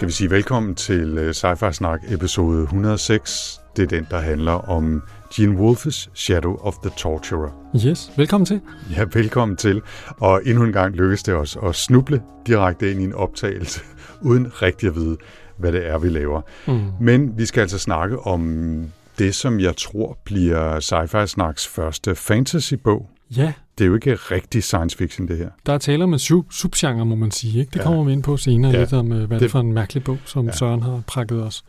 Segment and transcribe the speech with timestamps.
[0.00, 3.60] Skal vi sige velkommen til uh, Sci-Fi Snak episode 106.
[3.76, 5.02] Det er den, der handler om
[5.34, 7.50] Gene Wolfes Shadow of the Torturer.
[7.86, 8.60] Yes, velkommen til.
[8.96, 9.82] Ja, velkommen til.
[10.18, 13.80] Og endnu en gang lykkes det os at snuble direkte ind i en optagelse,
[14.30, 15.16] uden rigtig at vide,
[15.56, 16.40] hvad det er, vi laver.
[16.66, 16.80] Mm.
[17.00, 18.84] Men vi skal altså snakke om
[19.18, 23.10] det, som jeg tror bliver Sci-Fi Snaks første fantasy-bog.
[23.36, 25.50] Ja, Det er jo ikke rigtig science fiction, det her.
[25.66, 27.60] der er tale om en sub- subgenre, må man sige.
[27.60, 27.70] Ikke?
[27.70, 27.82] Det Ja.
[27.84, 28.78] kommer vi ind på senere Ja.
[28.80, 30.52] lidt om, øh, hvad det er for en mærkelig bog, som Ja.
[30.52, 31.64] Søren har prakket os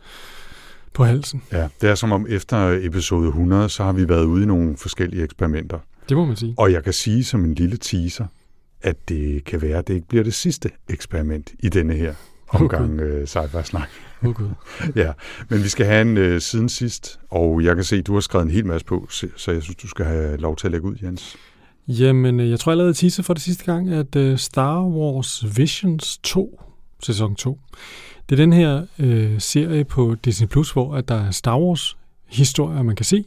[0.92, 1.42] på halsen.
[1.52, 4.76] Ja, det er som om efter episode 100, så har vi været ude i nogle
[4.76, 5.78] forskellige eksperimenter.
[6.08, 6.54] Det må man sige.
[6.58, 8.26] Og jeg kan sige som en lille teaser,
[8.82, 12.14] at det kan være, at det ikke bliver det sidste eksperiment i denne her
[12.48, 13.88] omgang øh, sci-fi snak.
[14.22, 14.48] Åh oh, gud.
[15.02, 15.12] Ja,
[15.48, 18.20] men vi skal have en øh, siden sidst, og jeg kan se, at du har
[18.20, 20.86] skrevet en hel masse på, så jeg synes, du skal have lov til at lægge
[20.86, 21.36] ud, Jens.
[21.88, 25.58] Jamen, øh, jeg tror, jeg lavede tisse for det sidste gang, at øh, Star Wars
[25.58, 26.60] Visions 2,
[27.02, 27.58] sæson 2,
[28.28, 31.96] det er den her øh, serie på Disney+, Plus, hvor at der er Star Wars
[32.26, 33.24] historier, man kan se,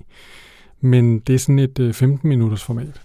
[0.81, 3.01] men det er sådan et øh, 15-minutters format.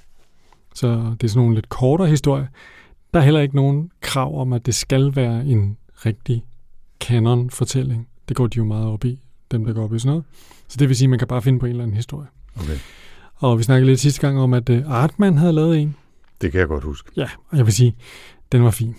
[0.74, 0.86] Så
[1.20, 2.46] det er sådan nogle lidt kortere historier.
[3.14, 6.44] Der er heller ikke nogen krav om, at det skal være en rigtig
[7.00, 8.08] canon-fortælling.
[8.28, 10.24] Det går de jo meget op i, dem der går op i sådan noget.
[10.68, 12.26] Så det vil sige, at man kan bare finde på en eller anden historie.
[12.56, 12.78] Okay.
[13.40, 15.96] Og vi snakkede lidt sidste gang om, at øh, Artman havde lavet en,
[16.40, 17.10] Det kan jeg godt huske.
[17.16, 17.96] Ja, og jeg vil sige,
[18.52, 18.94] den var fin.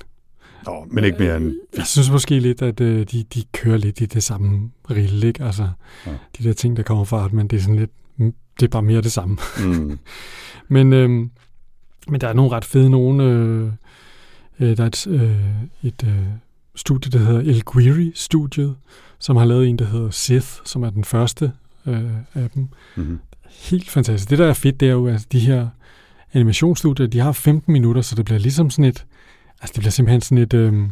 [0.65, 1.53] Nå, men ikke mere end...
[1.77, 5.43] Jeg synes måske lidt, at øh, de, de kører lidt i det samme rille, ikke?
[5.43, 5.69] Altså,
[6.07, 6.11] Ja.
[6.37, 8.81] de der ting, der kommer fra men det er sådan lidt, mm, det er bare
[8.81, 9.37] mere det samme.
[9.65, 9.99] Mm,
[10.67, 11.09] Men, øh,
[12.07, 13.71] men der er nogle ret fede nogle, øh,
[14.59, 15.31] øh, der er et, øh,
[15.83, 16.23] et øh,
[16.75, 18.75] studie, der hedder El Guiri-studiet,
[19.19, 21.51] som har lavet en, der hedder Sith, som er den første
[21.85, 22.67] øh, af dem.
[22.95, 23.19] mm,
[23.59, 24.29] Helt fantastisk.
[24.29, 25.67] Det, der er fedt, det er jo, at de her
[26.33, 29.05] animationsstudier, de har 15 minutter, så det bliver ligesom sådan et,
[29.61, 30.89] altså det bliver simpelthen sådan et øhm,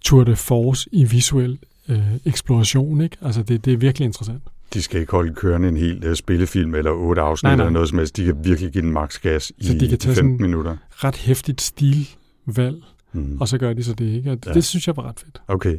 [0.00, 1.58] tour de force i visuel
[1.88, 3.16] øh, eksploration, ikke?
[3.22, 4.42] Altså det, det er virkelig interessant.
[4.74, 7.64] de skal ikke holde kørende en hel uh, spillefilm eller otte afsnit Nej, nej.
[7.64, 8.16] eller noget som helst.
[8.16, 10.76] De kan virkelig give den maks gas i Så de kan tage 15 sådan- minutter.
[10.90, 13.36] Ret hæftigt stilvalg, Mm.
[13.40, 14.30] og så gør de så det, ikke?
[14.30, 14.50] Og Ja.
[14.50, 14.54] ja.
[14.54, 15.40] det synes jeg var ret fedt.
[15.48, 15.78] Okay.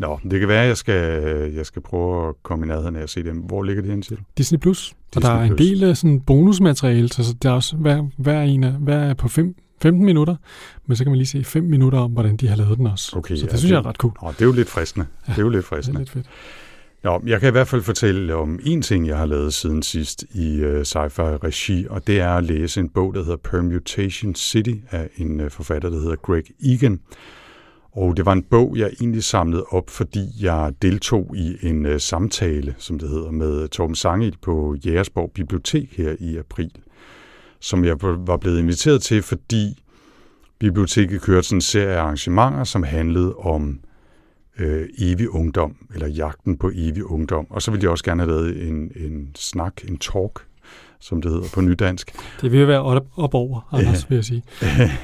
[0.00, 1.22] Nå, det kan være, at jeg skal,
[1.54, 3.36] jeg skal prøve at komme i nærheden af at se dem.
[3.36, 4.18] Hvor ligger det hen til?
[4.38, 4.90] Disney Plus.
[4.90, 8.42] Og Disney der er en del af sådan bonusmateriale, så der er også hver, hver
[8.42, 10.36] en af, hver er på fem, 15 minutter,
[10.86, 13.16] men så kan man lige se 5 minutter om, hvordan de har lavet den også.
[13.16, 14.12] Okay, så det ja, synes det- jeg er ret cool.
[14.22, 15.06] Nå, det er jo lidt fristende.
[15.28, 15.98] Ja, det er jo lidt Det er fristende.
[16.00, 16.26] lidt fedt.
[17.04, 20.24] Nå, jeg kan i hvert fald fortælle om en ting, jeg har lavet siden sidst
[20.34, 24.74] i uh, sci-fi regi, og det er at læse en bog, der hedder Permutation City
[24.90, 27.00] af en uh, forfatter, der hedder Greg Egan.
[27.92, 31.96] Og det var en bog, jeg egentlig samlede op, fordi jeg deltog i en uh,
[31.98, 36.70] samtale, som det hedder, med Torben Sangel på Jægersborg Bibliotek her i april,
[37.60, 39.82] som jeg var blevet inviteret til, fordi
[40.58, 43.80] biblioteket kørte sådan en serie af arrangementer, som handlede om
[44.58, 47.46] øh, evig ungdom, eller jagten på evig ungdom.
[47.50, 50.46] Og så ville jeg også gerne have lavet en, en snak, en talk,
[51.00, 52.12] som det hedder på nydansk.
[52.40, 54.42] Det vil være op, op over, Anders, vil jeg sige.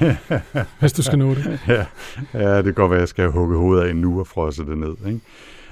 [0.79, 1.59] Hvis du skal nå det.
[1.67, 1.85] ja,
[2.33, 4.77] ja, det kan godt være, at jeg skal hugge hovedet af nu og frosse det
[4.77, 4.95] ned.
[5.07, 5.19] Ikke?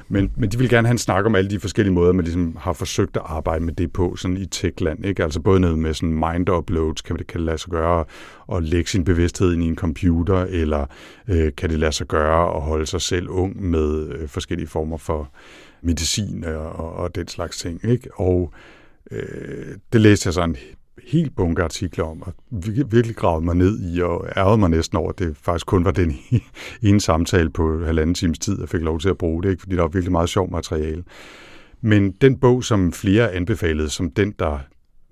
[0.07, 2.57] Men, men de vil gerne have en snak om alle de forskellige måder, man ligesom
[2.59, 5.05] har forsøgt at arbejde med det på sådan i techland.
[5.05, 5.23] Ikke?
[5.23, 8.05] Altså både noget med sådan mind uploads, kan det, kan det lade sig gøre
[8.53, 10.85] at lægge sin bevidsthed ind i en computer, eller
[11.27, 14.97] øh, kan det lade sig gøre at holde sig selv ung med øh, forskellige former
[14.97, 15.29] for
[15.81, 17.85] medicin og, og, og den slags ting.
[17.85, 18.09] Ikke?
[18.15, 18.53] Og
[19.11, 20.55] øh, det læste jeg så en
[21.03, 22.33] helt bunke artikler om, og
[22.91, 25.91] virkelig gravede mig ned i, og ærgede mig næsten over, at det faktisk kun var
[25.91, 26.17] den
[26.83, 29.61] ene samtale på halvanden times tid, jeg fik lov til at bruge det, ikke?
[29.61, 31.03] fordi der var virkelig meget sjov materiale.
[31.81, 34.59] Men den bog, som flere anbefalede, som den, der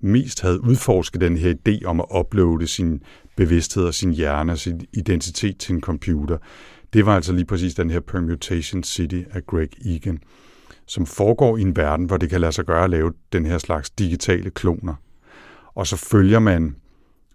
[0.00, 3.02] mest havde udforsket den her idé om at uploade sin
[3.36, 6.38] bevidsthed og sin hjerne og sin identitet til en computer,
[6.92, 10.18] det var altså lige præcis den her Permutation City af Greg Egan,
[10.86, 13.58] som foregår i en verden, hvor det kan lade sig gøre at lave den her
[13.58, 14.94] slags digitale kloner.
[15.74, 16.76] Og så følger man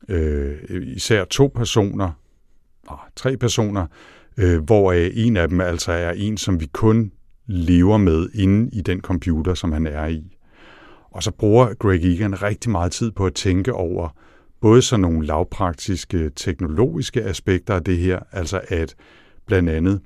[0.09, 0.57] øh,
[0.95, 2.11] især to personer,
[2.89, 3.85] nej, tre personer,
[4.37, 7.11] øh, hvor en af dem altså er en, som vi kun
[7.45, 10.37] lever med inde i den computer, som han er i.
[11.11, 14.09] Og så bruger Greg Egan rigtig meget tid på at tænke over
[14.61, 18.95] både sådan nogle lavpraktiske teknologiske aspekter af det her, altså at
[19.45, 20.01] blandt andet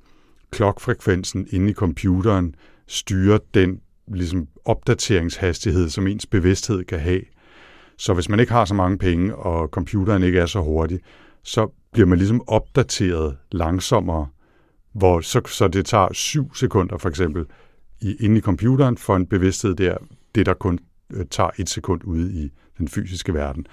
[0.52, 2.56] klokfrekvensen inde i computeren
[2.88, 7.22] styre den ligesom opdateringshastighed, som ens bevidsthed kan have.
[7.98, 11.00] Så hvis man ikke har så mange penge, og computeren ikke er så hurtig,
[11.44, 14.28] så bliver man ligesom opdateret langsommere,
[14.94, 17.46] hvor så, så det tager syv sekunder for eksempel
[18.02, 19.98] i, inde i computeren for en bevidsthed der,
[20.36, 20.80] det der kun
[21.14, 23.66] øh, tager et sekund ude i den fysiske verden.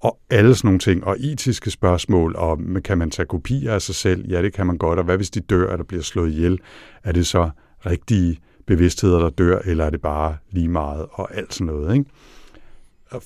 [0.00, 3.94] Og alle sådan nogle ting, og etiske spørgsmål, og kan man tage kopier af sig
[3.94, 4.26] selv?
[4.28, 6.58] Ja, det kan man godt, og hvad hvis de dør, eller bliver slået ihjel?
[7.04, 7.50] Er det så
[7.86, 12.10] rigtige bevidstheder, der dør, eller er det bare lige meget, og alt sådan noget, ikke?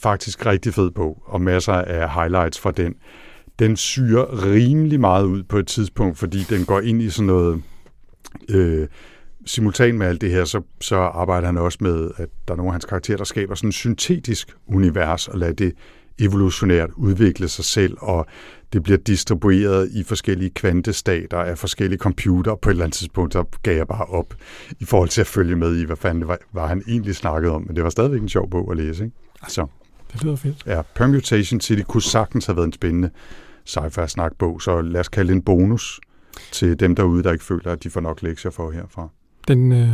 [0.02, 2.94] Faktisk rigtig fed bog, og masser af highlights fra den.
[3.58, 7.62] Den syrer rimelig meget ud på et tidspunkt, fordi den går ind i sådan noget...
[8.48, 8.88] Øh,
[9.46, 12.68] simultan med alt det her, så, så arbejder han også med, at der er nogle
[12.68, 15.72] af hans karakterer, der skaber sådan en syntetisk univers, og lader det
[16.24, 18.26] evolutionært udvikle sig selv, og
[18.72, 22.54] det bliver distribueret i forskellige kvantestater af forskellige computer.
[22.54, 24.34] På et eller andet tidspunkt, så gav jeg bare op
[24.80, 27.62] i forhold til at følge med i, hvad fanden var, var han egentlig snakkede om.
[27.66, 29.04] Men det var stadigvæk en sjov bog at læse.
[29.04, 29.16] Ikke?
[29.48, 29.66] Så,
[30.12, 30.66] det lyder fedt.
[30.66, 33.10] Ja, Permutation City kunne sagtens have været en spændende
[33.68, 36.00] sci-fi snakbog, så lad os kalde det en bonus
[36.52, 39.08] til dem derude, der ikke føler, at de får nok lektier for herfra.
[39.48, 39.88] Den, øh,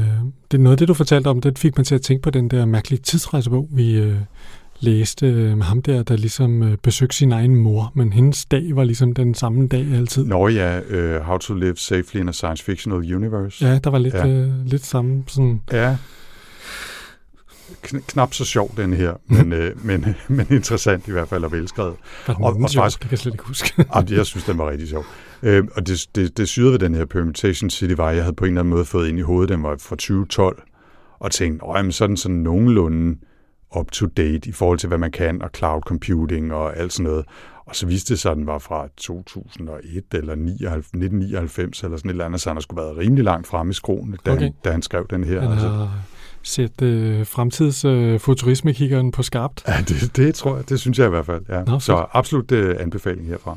[0.51, 2.31] det er noget af det, du fortalte om, det fik man til at tænke på
[2.31, 4.17] den der mærkelige tidsrejsebog, vi øh,
[4.81, 8.77] læste øh, med ham der, der ligesom øh, besøgte sin egen mor, men hendes dag
[8.77, 10.25] var ligesom den samme dag altid.
[10.25, 13.67] Nå ja, uh, How to Live Safely in a Science Fictional Universe.
[13.67, 14.27] Ja, der var lidt, ja.
[14.27, 15.63] øh, lidt samme sådan...
[15.73, 15.97] Ja,
[17.83, 21.95] knap så sjov, den her, men, øh, men, men interessant i hvert fald og velskrevet.
[22.27, 22.83] Var den og, og sjov?
[22.83, 23.85] Faktisk, det kan jeg slet ikke huske.
[24.17, 25.05] jeg synes, den var rigtig sjov.
[25.43, 28.45] Øh, og det, det, det syrede ved den her Permutation City var, jeg havde på
[28.45, 30.63] en eller anden måde fået ind i hovedet, den var fra 2012,
[31.19, 33.17] og tænkte, åh, men sådan sådan nogenlunde
[33.77, 37.11] up to date i forhold til, hvad man kan, og cloud computing og alt sådan
[37.11, 37.25] noget.
[37.67, 42.13] Og så viste det sig, at den var fra 2001 eller 1999 eller sådan et
[42.13, 44.43] eller andet, så han har skulle været rimelig langt fremme i skroen, da, okay.
[44.43, 45.41] han, da han skrev den her.
[45.41, 45.69] Han altså.
[45.69, 45.91] har
[46.43, 49.65] set øh, fremtidsfuturisme-kiggeren øh, på skarpt.
[49.69, 51.43] Ja, det, det tror jeg, det synes jeg i hvert fald.
[51.49, 51.65] Ja.
[51.65, 53.57] Nå, så absolut øh, anbefaling herfra.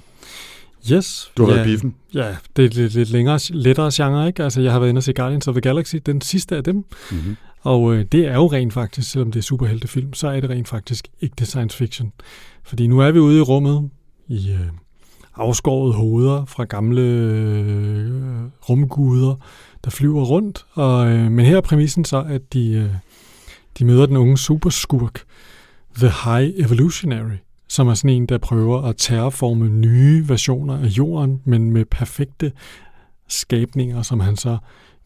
[0.92, 1.32] Yes.
[1.38, 1.96] Du har ja, været biffen.
[2.14, 4.44] Ja, det er lidt, lidt længere, lettere genre, ikke?
[4.44, 6.76] Altså, jeg har været inde og se Guardians of the Galaxy, den sidste af dem.
[6.76, 7.38] Mm-hmm.
[7.62, 10.68] Og øh, det er jo rent faktisk, selvom det er superheltefilm, så er det rent
[10.68, 12.12] faktisk ikke det science fiction.
[12.64, 13.90] Fordi nu er vi ude i rummet,
[14.28, 14.68] i øh,
[15.36, 18.12] afskåret hoveder fra gamle øh,
[18.70, 19.36] rumguder,
[19.84, 20.66] der flyver rundt.
[20.74, 22.90] Og, øh, men her er præmissen så, at de, øh,
[23.80, 25.24] de møder den unge superskurk,
[25.96, 27.38] The High Evolutionary,
[27.68, 32.52] som er sådan en, der prøver at terraforme nye versioner af jorden, men med perfekte
[33.28, 34.58] skabninger, som han så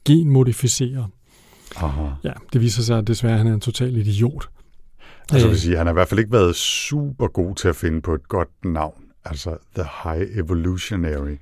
[0.05, 1.05] genmodificerer.
[1.75, 2.09] Aha.
[2.23, 4.49] Ja, det viser sig at desværre, at han er en total idiot.
[5.31, 8.01] Altså, vil sige, han har i hvert fald ikke været super god til at finde
[8.01, 9.03] på et godt navn.
[9.25, 11.35] Altså, The High Evolutionary.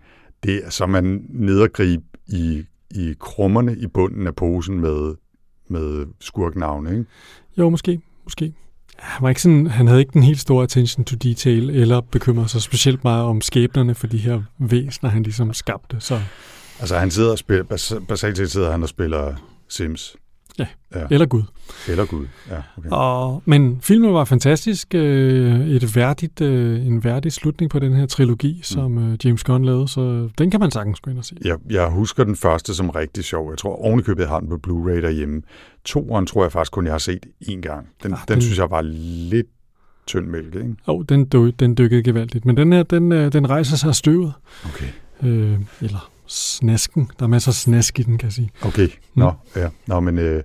[0.44, 5.16] Det er som man nedergrib i, i krummerne i bunden af posen med,
[5.68, 7.06] med skurknavne, ikke?
[7.58, 8.02] Jo, måske.
[8.24, 8.54] Måske.
[8.98, 12.50] Han, var ikke sådan, han havde ikke den helt store attention to detail, eller bekymrede
[12.50, 16.00] sig specielt meget om skæbnerne for de her væsener, han ligesom skabte.
[16.00, 16.22] Så.
[16.80, 17.64] Altså han sidder og spiller,
[18.08, 19.36] basalt set sidder han og spiller
[19.74, 20.16] Sims.
[20.60, 21.06] Ja, ja.
[21.12, 21.44] eller Gud.
[21.90, 22.62] Eller Gud, ja.
[22.78, 22.90] Okay.
[22.92, 24.96] Og, men filmen var fantastisk.
[24.96, 28.64] Øh, et værdigt, øh, en værdig slutning på den her trilogi, mm.
[28.64, 31.36] som øh, James Gunn lavede, så den kan man sagtens gå ind og se.
[31.46, 33.50] Jeg, jeg husker den første som rigtig sjov.
[33.50, 35.42] Jeg tror ovenikøbet, har den på Blu-ray derhjemme.
[35.86, 37.88] Toeren tror jeg faktisk kun, jeg har set én gang.
[38.04, 39.48] Den, ja, den, den synes jeg var lidt
[40.08, 40.68] tynd mælk, ikke?
[40.68, 41.26] Jo, oh, den,
[41.60, 42.46] den dykkede gevaldigt.
[42.46, 44.34] Men den her, den, den rejser sig af støvet.
[44.66, 44.88] Okay.
[45.24, 47.10] Øh, eller snasken.
[47.20, 48.50] Der er masser af snask i den, kan jeg sige.
[48.62, 48.92] Okay, mm.
[49.16, 49.70] nå, ja.
[49.88, 50.40] Nå, men uh,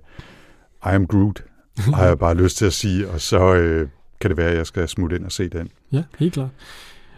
[0.91, 1.43] I am Groot,
[1.95, 3.89] har jeg bare lyst til at sige, og så uh,
[4.21, 5.69] kan det være, at jeg skal smutte ind og se den.
[5.91, 6.49] Ja, helt klart.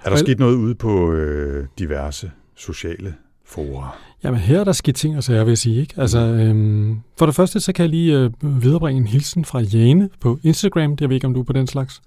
[0.03, 3.97] Er der sket noget ude på uh, diverse sociale fora?
[4.23, 5.81] Jamen her er der sket ting og sager, vil jeg sige.
[5.81, 5.93] Ikke?
[5.97, 8.31] Altså, øhm, for det første, så kan jeg lige øh,
[8.63, 10.97] viderebringe en hilsen fra Jane på Instagram.
[11.01, 12.01] Jeg ved ikke, om du er på den slags.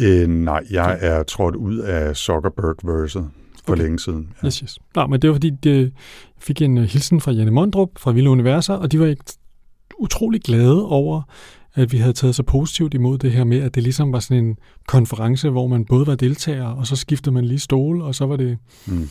[0.00, 3.30] Øh, nej, jeg er trådt ud af Zuckerberg-verset
[3.76, 4.32] for længe siden.
[4.42, 4.46] Ja.
[4.46, 4.78] Yes, yes.
[4.94, 5.90] Nå, men det var fordi, jeg
[6.38, 9.14] fik en uh, hilsen fra Janne Mondrup fra Vilde Universer, og de var
[9.98, 11.22] utrolig glade over,
[11.74, 14.44] at vi havde taget så positivt imod det her med, at det ligesom var sådan
[14.44, 14.56] en
[14.88, 18.36] konference, hvor man både var deltager, og så skiftede man lige stole, og så var
[18.36, 18.58] det...
[18.86, 19.08] Mm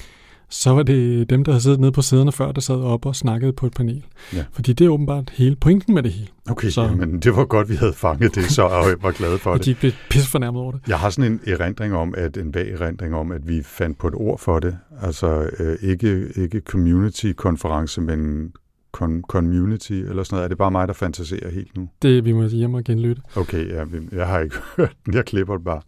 [0.50, 3.15] så var det dem, der havde siddet nede på sæderne før, der sad op og
[3.15, 4.06] snakkede på et panel.
[4.34, 4.46] Ja.
[4.51, 6.27] Fordi det er åbenbart hele pointen med det hele.
[6.50, 9.53] Okay, så, men det var godt, vi havde fanget det, så jeg var glad for
[9.53, 9.65] det.
[9.65, 10.82] De blev pissefornærmet over det.
[10.88, 14.08] Jeg har sådan en erindring om, at en vag erindring om, at vi fandt på
[14.08, 14.77] et ord for det.
[15.01, 18.51] Altså øh, ikke, ikke community-konference, men
[18.98, 20.44] con- community eller sådan noget.
[20.44, 21.89] Er det bare mig, der fantaserer helt nu?
[22.01, 23.22] Det vi må hjem og genlytte.
[23.36, 25.13] Okay, ja, jeg har ikke hørt den.
[25.13, 25.82] Jeg klipper det bare.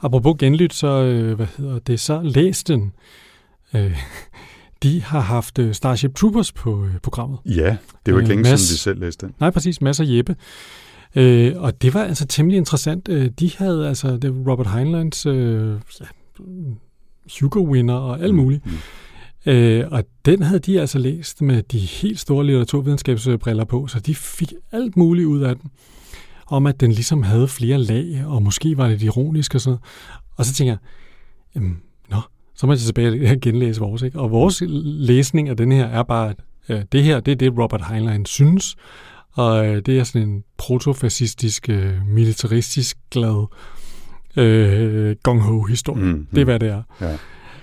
[0.00, 2.92] Apropos genlyt, så, øh, hvad hedder det, så læs den
[3.74, 3.96] øh,
[4.82, 7.38] de har haft øh, Starship Troopers på øh, programmet.
[7.46, 9.34] Ja, det er jo ikke Øh, længe Mads- siden, vi selv læste den.
[9.40, 9.80] Nej, præcis.
[9.80, 10.36] Masser af Jeppe.
[11.16, 13.08] Øh, og det var altså temmelig interessant.
[13.08, 16.04] Øh, de havde altså det var Robert Heinleins øh, ja,
[17.40, 18.66] Hugo-winner og alt muligt.
[18.66, 18.72] Mm.
[19.52, 24.14] Øh, og den havde de altså læst med de helt store litteraturvidenskabsbriller på, så de
[24.14, 25.70] fik alt muligt ud af den.
[26.46, 29.78] Om at den ligesom havde flere lag, og måske var det ironisk og sådan.
[30.36, 30.78] Og så tænker jeg,
[31.54, 31.76] jamen,
[32.58, 34.02] så må jeg tilbage og genlæse vores.
[34.02, 34.18] Ikke?
[34.18, 36.36] Og vores læsning af den her er bare, at
[36.68, 38.76] øh, det her, det er det, Robert Heinlein synes.
[39.32, 43.46] Og øh, det er sådan en protofascistisk, øh, militaristisk glad
[44.36, 46.04] øh, gong-ho-historie.
[46.04, 46.82] Mm, Det er, hvad det er.
[47.00, 47.16] Ja.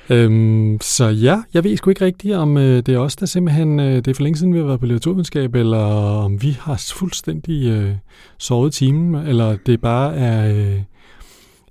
[0.09, 3.79] Øhm, så ja, jeg ved sgu ikke rigtigt, om øh, det er os, der simpelthen,
[3.79, 5.77] øh, det er for længe siden, vi har været på litteraturvidenskab, eller
[6.23, 7.91] om vi har fuldstændig øh,
[8.37, 10.79] sovet timen, eller det bare er, øh,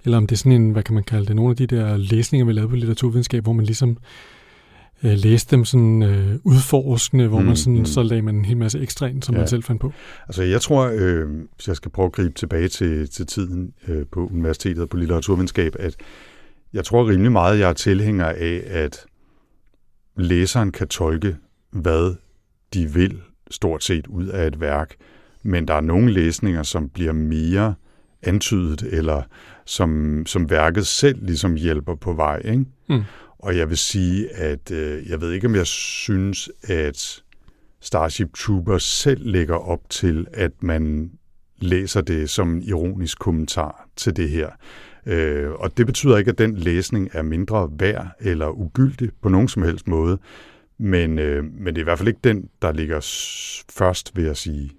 [0.04, 1.96] eller om det er sådan en, hvad kan man kalde det, nogle af de der
[1.96, 3.96] læsninger, vi lavede på litteraturvidenskab, hvor man ligesom
[5.02, 7.84] øh, læste dem sådan øh, udforskende, hvor Mm, man sådan, mm.
[7.84, 9.40] så lagde man en hel masse ekstra ind, som Ja.
[9.40, 9.92] man selv fandt på.
[10.28, 14.06] Altså jeg tror, øh, hvis jeg skal prøve at gribe tilbage til, til tiden øh,
[14.12, 15.96] på universitetet på litteraturvidenskab, at
[16.72, 19.04] jeg tror rimelig meget, jeg er tilhænger af, at
[20.16, 21.36] læseren kan tolke,
[21.70, 22.14] hvad
[22.74, 23.20] de vil
[23.50, 24.94] stort set ud af et værk,
[25.42, 27.74] men der er nogle læsninger, som bliver mere
[28.24, 29.22] antydet, eller
[29.64, 32.42] som, som værket selv ligesom hjælper på vej.
[32.44, 32.64] Ikke?
[32.88, 33.02] Mm.
[33.38, 37.22] Og jeg vil sige, at øh, jeg ved ikke, om jeg synes, at
[37.80, 41.10] Starship Troopers selv lægger op til, at man
[41.58, 44.48] læser det som en ironisk kommentar til det her.
[45.06, 49.48] Øh, og det betyder ikke, at den læsning er mindre værd eller ugyldig på nogen
[49.48, 50.18] som helst måde.
[50.78, 53.00] Men, øh, men det er i hvert fald ikke den, der ligger
[53.70, 54.70] først, vil jeg sige,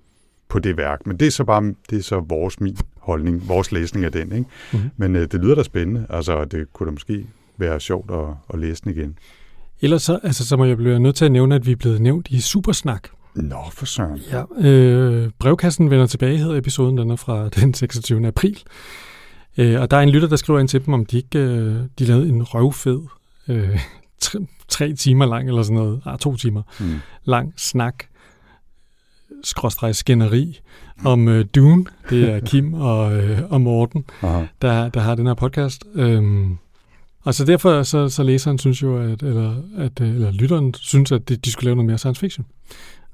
[0.56, 1.00] på det værk.
[1.08, 4.32] Men det er så bare det er så vores min holdning, vores læsning af den.
[4.32, 4.46] Ikke?
[4.74, 4.90] Mhm.
[4.98, 6.06] Men øh, det lyder da spændende.
[6.10, 7.26] Altså, det kunne da måske
[7.58, 9.18] være sjovt at, at læse den igen.
[9.82, 12.02] Ellers så, altså, så må jeg blive nødt til at nævne, at vi er blevet
[12.02, 13.08] nævnt i Supersnak.
[13.36, 14.22] Nå, for søren.
[14.32, 18.28] Ja, øh, brevkassen vender tilbage, hedder episoden, den er fra den 26.
[18.28, 18.64] april.
[19.58, 21.76] Øh, og der er en lytter, der skriver ind til dem, om de ikke øh,
[22.00, 23.00] de lavede en røvfed,
[23.48, 23.80] øh,
[24.22, 26.86] tre, tre timer lang, eller sådan noget, ah, to timer Mm.
[27.26, 27.96] lang snak,
[29.44, 30.60] skråstreg skænderi
[31.06, 31.86] om øh, Dune.
[32.10, 34.46] Det er Kim og, øh, og Morten, Aha.
[34.62, 35.86] der, der har den her podcast.
[35.96, 36.58] Øhm,
[37.22, 41.12] og så derfor så, så læseren synes jo, at, eller, at, øh, eller lytteren synes,
[41.12, 42.46] at de, de skulle lave noget mere science fiction.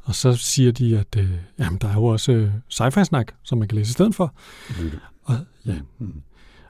[0.03, 3.68] Og så siger de, at øh, jamen, der er jo også øh, sci-fi-snak, som man
[3.68, 4.34] kan læse i stedet for.
[4.80, 5.00] Lytte.
[5.24, 5.75] Og, ja.
[6.00, 6.13] Mm.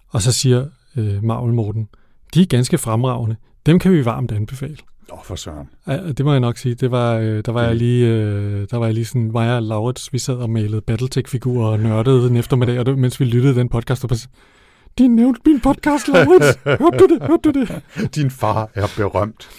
[0.09, 1.89] og så siger øh, Marvel Morten,
[2.33, 3.35] de er ganske fremragende.
[3.65, 4.77] Dem kan vi varmt anbefale.
[5.11, 5.69] Nå, for søren.
[5.87, 6.75] Ja, det må jeg nok sige.
[6.75, 9.63] Det var, øh, der var jeg lige, øh, der var jeg lige sådan, mig og
[9.63, 13.55] Laurits, vi sad og malede Battletech-figurer og nørdede den eftermiddag, og det, mens vi lyttede
[13.55, 14.19] den podcast, og bare,
[14.97, 16.57] de nævnte min podcast, Laurits.
[16.65, 17.21] Hørte du det?
[17.27, 17.81] Hørte du det?
[18.15, 19.49] Din far er berømt.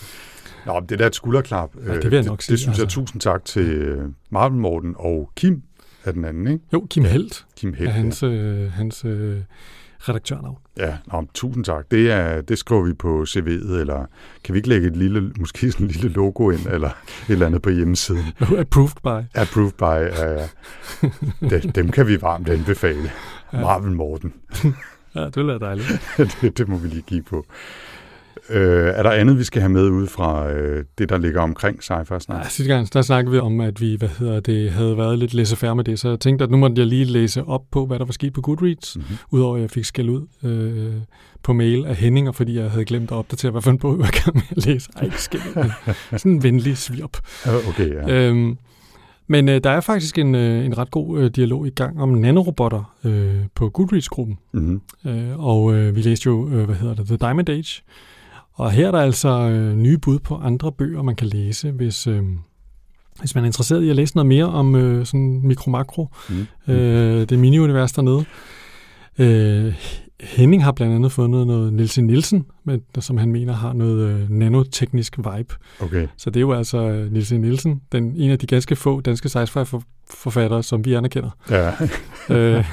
[0.66, 1.70] Nå, men det der er et skulderklap.
[1.86, 3.00] Ja, det vil jeg nok det, sige, Det synes jeg altså.
[3.00, 5.62] tusind tak til øh, Marvel Morten og Kim
[6.04, 6.64] er den anden, ikke?
[6.72, 7.90] Jo, Kim Helt Kim Helt.
[7.90, 9.36] hans, øh, hans øh,
[10.08, 10.56] redaktørnavn.
[10.76, 11.90] Ja, nå, tusind tak.
[11.90, 14.06] Det, er, det skriver vi på CV'et, eller
[14.44, 16.94] kan vi ikke lægge et lille, måske sådan en lille logo ind, eller et
[17.28, 18.24] eller andet på hjemmesiden?
[18.58, 19.38] Approved by.
[19.38, 23.10] Approved by, uh, dem, dem kan vi varmt anbefale.
[23.52, 23.60] Ja.
[23.60, 24.32] Marvel Morten.
[25.14, 25.88] Ja, det ville være dejligt.
[26.40, 27.46] det, det må vi lige give på.
[28.50, 31.78] Øh, er der andet, vi skal have med ud fra øh, det, der ligger omkring
[31.82, 32.44] sci-fi snak?
[32.44, 35.34] Ja, sidste gang, der snakkede vi om, at vi hvad hedder det, havde været lidt
[35.34, 37.98] læse med det, så jeg tænkte, at nu måtte jeg lige læse op på, hvad
[37.98, 39.16] der var sket på Goodreads, Mm-hmm.
[39.30, 40.94] udover at jeg fik skæld ud øh,
[41.42, 43.98] på mail af Henninger, fordi jeg havde glemt at opdatere, hvad for en bog jeg
[43.98, 44.90] var gang med at læse.
[44.96, 45.42] Ej, skæld
[46.18, 47.18] sådan en venlig svirp.
[47.68, 47.94] Okay.
[47.94, 48.28] Ja.
[48.28, 48.58] Øhm,
[49.26, 52.08] men øh, der er faktisk en, øh, en ret god øh, dialog i gang om
[52.08, 54.38] nanorobotter øh, på Goodreads-gruppen.
[54.52, 54.80] Mm-hmm.
[55.06, 57.82] Øh, og øh, vi læste jo, øh, hvad hedder det, The Diamond Age.
[58.54, 62.06] Og her er der altså øh, nye bud på andre bøger, man kan læse, hvis,
[62.06, 62.22] øh,
[63.20, 66.72] hvis man er interesseret i at læse noget mere om øh, sådan mikro-makro, Mm.
[66.72, 68.24] øh, det mini-univers dernede.
[69.18, 69.74] Øh,
[70.22, 74.30] Henning har blandt andet fundet noget Nielsen Nielsen, men, som han mener har noget øh,
[74.30, 75.54] nanoteknisk vibe.
[75.80, 76.06] Okay.
[76.16, 79.26] Så det er jo altså øh, Nielsen Nielsen, den en af de ganske få danske
[79.28, 81.30] sci-fi forfattere, som vi anerkender.
[81.50, 81.70] Ja.
[82.36, 82.64] øh,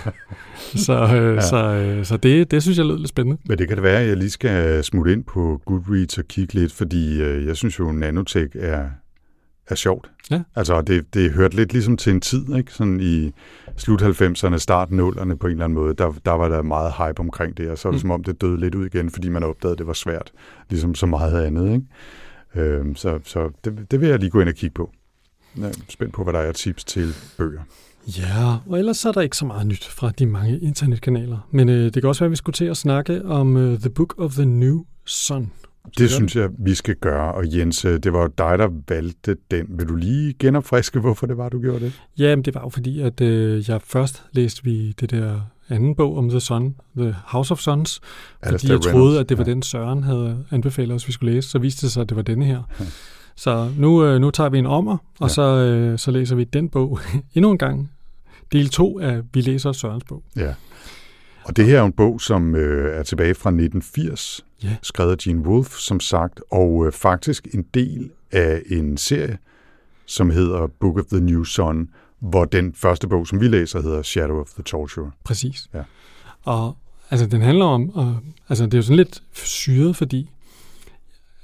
[0.75, 1.41] så øh, Ja.
[1.41, 3.41] så, øh, så det, det synes jeg lød lidt spændende.
[3.45, 6.53] Men det kan det være, at jeg lige skal smutte ind på Goodreads og kigge
[6.53, 8.85] lidt, fordi øh, jeg synes jo, nanotech er,
[9.69, 10.11] er sjovt.
[10.31, 10.41] Ja.
[10.55, 12.73] Altså, det, det hørte lidt ligesom til en tid, ikke?
[12.73, 13.31] Sådan i
[13.77, 15.93] slut 90'erne, start 0'erne på en eller anden måde.
[15.93, 18.01] Der, der var der meget hype omkring det, og så er det Mm.
[18.01, 20.31] som om, det døde lidt ud igen, fordi man opdagede, at det var svært.
[20.69, 21.85] Ligesom så meget andet, ikke?
[22.69, 24.91] Øhm, så så det, det vil jeg lige gå ind og kigge på.
[25.57, 27.61] Jeg er spændt på, hvad der er tips til bøger.
[28.07, 31.47] Ja, og ellers er der ikke så meget nyt fra de mange internetkanaler.
[31.51, 33.89] Men øh, det kan også være, at vi skulle til at snakke om øh, The
[33.89, 35.51] Book of the New Sun.
[35.97, 37.33] Det synes jeg, vi skal gøre.
[37.33, 39.65] Og Jens, øh, det var jo dig, der valgte den.
[39.69, 42.01] Vil du lige genopfriske, hvorfor det var, du gjorde det?
[42.17, 45.95] Ja, men det var jo fordi, at øh, jeg først læste vi det der anden
[45.95, 49.37] bog om The Sun, The House of Sons, fordi Alastair jeg troede, Reynolds, at det
[49.37, 49.51] var ja.
[49.51, 51.49] den Søren havde anbefalet os, vi skulle læse.
[51.49, 52.61] Så viste det sig, at det var denne her.
[53.35, 55.33] Så nu, øh, nu tager vi en ommer, og Ja.
[55.33, 56.99] så, øh, så læser vi den bog
[57.35, 57.91] endnu en gang.
[58.51, 60.23] Del 2 af Vi læser Sørens bog.
[60.35, 60.53] Ja.
[61.49, 64.75] Og det her er en bog, som øh, er tilbage fra 1980, Ja.
[64.81, 69.37] skrevet af Gene Wolfe, som sagt, og øh, faktisk en del af en serie,
[70.05, 71.89] som hedder Book of the New Sun,
[72.19, 75.11] hvor den første bog, som vi læser, hedder Shadow of the Torture.
[75.23, 75.69] Præcis.
[75.73, 75.81] Ja.
[76.43, 76.77] Og
[77.09, 78.17] altså, den handler om, og,
[78.49, 80.29] altså det er jo sådan lidt syret, fordi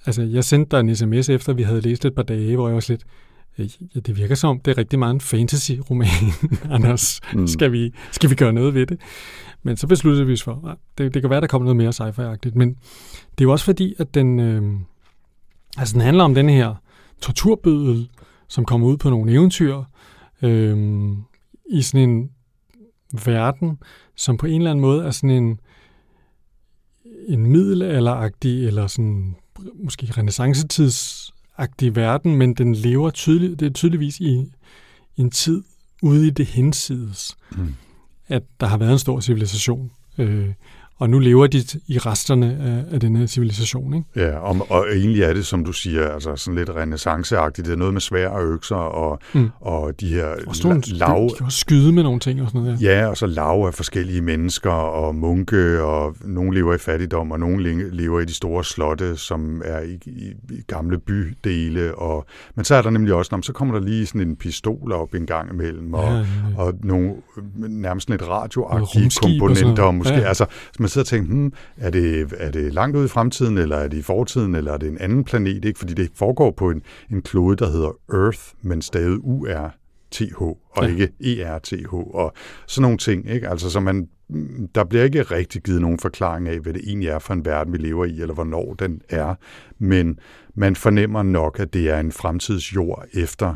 [0.05, 2.75] altså, jeg sendte dig en sms efter, vi havde læst et par dage, hvor jeg
[2.75, 3.05] var sådan lidt,
[3.57, 6.33] ja, det virker som om, det er rigtig meget en fantasy-roman,
[6.75, 7.21] Anders.
[7.33, 7.47] Mm.
[7.47, 8.99] Skal, vi, skal vi gøre noget ved det?
[9.63, 11.93] Men så besluttede vi os for, at det, det kan være, der kommer noget mere
[11.93, 12.69] sci-fi-agtigt, men
[13.31, 14.79] det er jo også fordi, at den, øh,
[15.77, 16.75] altså, den handler om den her
[17.21, 18.09] torturbødel,
[18.47, 19.83] som kommer ud på nogle eventyr,
[20.41, 21.07] øh,
[21.69, 22.29] i sådan en
[23.25, 23.77] verden,
[24.15, 25.59] som på en eller anden måde er sådan en,
[27.27, 29.35] en middelalderagtig, eller sådan
[29.73, 30.07] måske
[31.59, 34.51] renaissancetidsagtig verden, men den lever tydeligt, det er tydeligvis i,
[35.15, 35.63] i en tid
[36.01, 37.75] ude i det hensides, Mm.
[38.27, 39.91] at der har været en stor civilisation.
[40.17, 40.53] Øh,
[40.99, 42.45] og nu lever de i resterne
[42.89, 43.93] af, af den her civilisation.
[43.93, 44.07] Ikke?
[44.15, 47.65] Ja, og, og egentlig er det, som du siger, altså sådan lidt renaissanceagtigt.
[47.67, 49.49] Det er noget med svær og økser og, Mm.
[49.59, 52.47] og de her Og sådan la- lav, de kan også skyde med nogle ting og
[52.47, 52.81] sådan noget.
[52.81, 52.99] Ja.
[52.99, 57.39] Ja, og så lav af forskellige mennesker og munke, og nogle lever i fattigdom, og
[57.39, 61.95] nogle le- lever i de store slotte, som er i, i, i gamle bydele.
[61.95, 62.25] Og,
[62.55, 65.13] men så er der nemlig også, når, så kommer der lige sådan en pistol op
[65.15, 66.23] en gang imellem, og, Ja, ja.
[66.57, 69.79] og nogle øh, nærmest lidt radioagtige og komponenter, noget.
[69.79, 70.19] og måske, Ja.
[70.19, 70.27] ja.
[70.27, 73.57] altså, så man sidder og tænker, hmm, er det, er det langt ude i fremtiden,
[73.57, 75.79] eller er det i fortiden, eller er det en anden planet, ikke?
[75.79, 80.83] Fordi det foregår på en, en klode, der hedder Earth, men stadig U-R-T-H, og Ja.
[80.83, 80.87] ja.
[80.87, 82.33] ikke E-R-T-H, og
[82.67, 83.49] sådan nogle ting, ikke?
[83.49, 84.07] Altså, så man,
[84.75, 87.73] der bliver ikke rigtig givet nogen forklaring af, hvad det egentlig er for en verden,
[87.73, 89.35] vi lever i, eller hvornår den er,
[89.79, 90.19] men
[90.55, 93.55] man fornemmer nok, at det er en fremtidsjord efter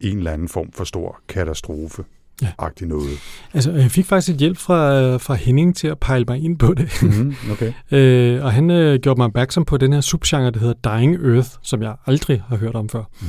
[0.00, 2.04] en eller anden form for stor katastrofe.
[2.42, 2.86] Ja.
[2.86, 3.08] Noget.
[3.54, 6.74] Altså, jeg fik faktisk et hjælp fra, fra Henning til at pejle mig ind på
[6.74, 7.02] det.
[7.02, 7.72] Mm, okay.
[7.98, 11.48] Øh, og han øh, gjorde mig opmærksom på den her subgenre, der hedder Dying Earth,
[11.62, 13.02] som jeg aldrig har hørt om før.
[13.20, 13.26] Mm.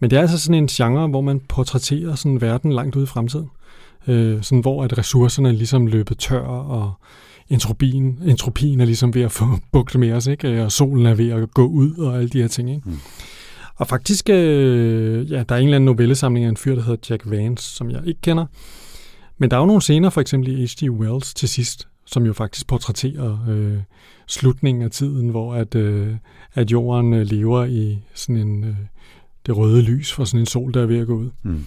[0.00, 3.06] Men det er altså sådan en genre, hvor man portrætterer sådan verden langt ude i
[3.06, 3.50] fremtiden.
[4.08, 6.92] Øh, sådan hvor at ressourcerne er ligesom løbet tør, og
[7.50, 10.64] entropien, entropien er ligesom ved at få bugt med os, ikke?
[10.64, 12.70] og solen er ved at gå ud, og alle de her ting.
[12.70, 12.82] Ikke?
[12.84, 12.98] Mm.
[13.76, 17.06] Og faktisk, øh, ja, der er en eller anden novellesamling af en fyr, der hedder
[17.10, 18.46] Jack Vance, som jeg ikke kender.
[19.38, 20.90] Men der er jo nogle scener, for eksempel i H.G.
[20.90, 23.78] Wells til sidst, som jo faktisk portrætterer øh,
[24.26, 26.14] slutningen af tiden, hvor at, øh,
[26.54, 28.76] at jorden øh, lever i sådan en, øh,
[29.46, 31.30] det røde lys fra sådan en sol, der er ved at gå ud.
[31.42, 31.64] Mm.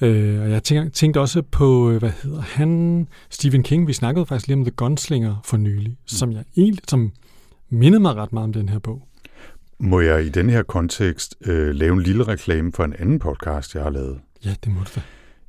[0.00, 3.86] Øh, og jeg tænkte, tænkte også på, øh, hvad hedder han, Stephen King.
[3.86, 5.96] Vi snakkede faktisk lige om The Gunslinger for nylig, mm.
[6.06, 7.12] som jeg egentlig, som
[7.70, 9.08] mindede mig ret meget om den her bog.
[9.84, 13.74] Må jeg i den her kontekst øh, lave en lille reklame for en anden podcast,
[13.74, 14.20] jeg har lavet?
[14.44, 15.00] Ja, det må du da.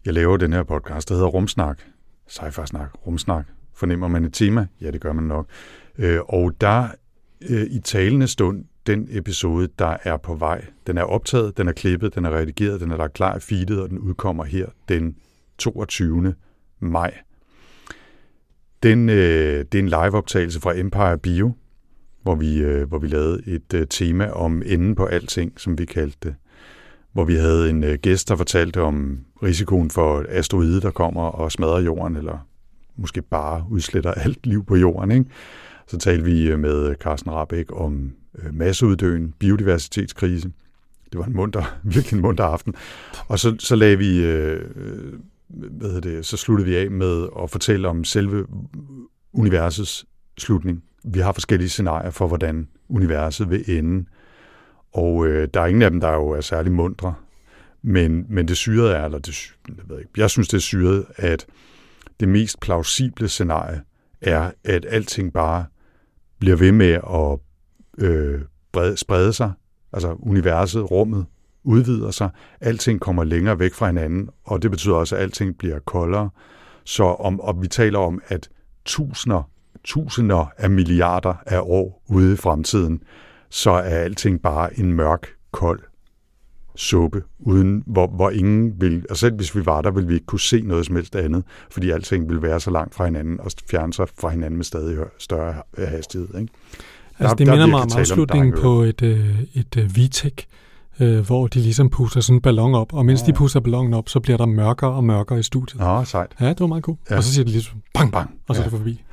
[0.05, 1.79] Jeg laver den her podcast, der hedder Rumsnak.
[2.27, 3.45] Sci-fi-snak, rumsnak.
[3.73, 4.67] Fornemmer man et tema?
[4.81, 5.47] Ja, det gør man nok.
[5.97, 6.87] Øh, og der
[7.49, 11.73] øh, i talende stund, den episode, der er på vej, den er optaget, den er
[11.73, 15.15] klippet, den er redigeret, den er lagt klar i feedet, og den udkommer her den
[15.57, 16.35] 22.
[16.79, 17.13] maj.
[18.83, 21.53] Den, øh, det er en liveoptagelse fra Empire Bio,
[22.23, 25.85] hvor vi, øh, hvor vi lavede et øh, tema om enden på alting, som vi
[25.85, 26.35] kaldte det.
[27.13, 31.51] Hvor vi havde en øh, gæst, der fortalte om risikoen for asteroide, der kommer og
[31.51, 32.47] smadrer jorden, eller
[32.95, 35.11] måske bare udsletter alt liv på jorden.
[35.11, 35.25] Ikke?
[35.87, 40.51] Så talte vi øh, med øh, Carsten Rabeck om øh, masseuddøen, biodiversitetskrise.
[41.11, 42.73] Det var en munter, virkelig en munter aften.
[43.27, 45.13] Og så, så lagde vi, øh, øh
[45.49, 48.45] hvad det, så sluttede vi af med at fortælle om selve
[49.33, 50.05] universets
[50.37, 50.83] slutning.
[51.03, 54.05] Vi har forskellige scenarier for, hvordan universet vil ende.
[54.93, 57.13] Og øh, der er ingen af dem, der jo er særlig mundre.
[57.81, 61.05] Men, men det syrede er, eller det, jeg, ved ikke, jeg synes, det er syret,
[61.15, 61.45] at
[62.19, 63.81] det mest plausible scenarie
[64.21, 65.65] er, at alting bare
[66.39, 67.39] bliver ved med at
[68.05, 68.41] øh,
[68.71, 69.51] brede, sprede sig.
[69.93, 71.25] Altså universet, rummet
[71.63, 72.29] udvider sig.
[72.61, 76.29] Alting kommer længere væk fra hinanden, og det betyder også, at alting bliver koldere.
[76.83, 78.49] Så om, og vi taler om, at
[78.85, 79.49] tusinder,
[79.83, 83.01] tusinder af milliarder af år ude i fremtiden,
[83.49, 85.79] så er alting bare en mørk, kold
[86.75, 90.25] suppe, uden, hvor, hvor ingen vil, og selv hvis vi var der, ville vi ikke
[90.25, 93.51] kunne se noget som helst andet, fordi alting vil være så langt fra hinanden og
[93.69, 96.27] fjerne sig fra hinanden med stadig større hastighed.
[96.39, 96.53] Ikke?
[97.19, 100.33] Altså, det minder mig om afslutningen på et, øh, et øh, VTEC,
[100.99, 103.25] øh, hvor de ligesom puster sådan en ballon op, og mens ja.
[103.25, 105.79] de puster ballonen op, så bliver der mørkere og mørkere i studiet.
[105.81, 106.31] Nå, sejt.
[106.39, 106.97] Ja, det var meget cool.
[107.09, 107.17] Ja.
[107.17, 108.65] Og så siger det ligesom bang, bang, og så ja.
[108.65, 109.03] er det forbi.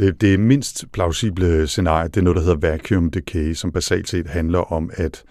[0.00, 4.26] Det, det mindst plausible scenarie, det er noget, der hedder vacuum decay, som basalt set
[4.26, 5.24] handler om, at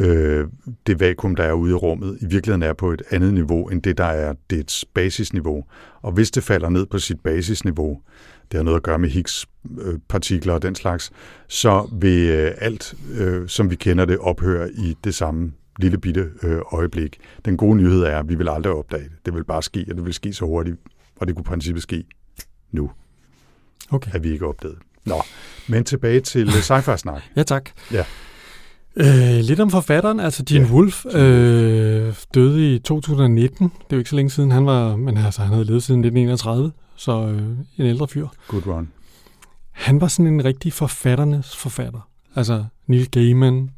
[0.00, 0.46] øh,
[0.86, 3.82] det vakuum, der er ude i rummet, i virkeligheden er på et andet niveau, end
[3.82, 5.64] det, der er dets basisniveau.
[6.02, 8.00] Og hvis det falder ned på sit basisniveau,
[8.50, 11.12] det har noget at gøre med Higgs-partikler øh, og den slags,
[11.48, 16.30] så vil øh, alt, øh, som vi kender det, ophøre i det samme lille bitte
[16.42, 17.18] øh, øjeblik.
[17.44, 19.26] Den gode nyhed er, at vi vil aldrig opdage det.
[19.26, 20.76] Det vil bare ske, og det vil ske så hurtigt,
[21.16, 22.04] og det kunne i princippet ske
[22.72, 22.90] nu,
[23.90, 24.10] okay.
[24.14, 25.22] at vi ikke opdagede Nå,
[25.68, 27.22] men tilbage til sci-fi-snak.
[27.36, 27.70] ja, tak.
[27.92, 28.04] Ja.
[28.96, 33.68] Øh, lidt om forfatteren, altså Gene ja, Wolfe øh, døde i 2019.
[33.68, 36.00] Det er jo ikke så længe siden, han var, men altså, han havde levet siden
[36.00, 37.42] 1931, så øh,
[37.76, 38.26] en ældre fyr.
[38.48, 38.88] Good run.
[39.70, 42.08] Han var sådan en rigtig forfatternes forfatter.
[42.36, 43.70] Altså Neil Gaiman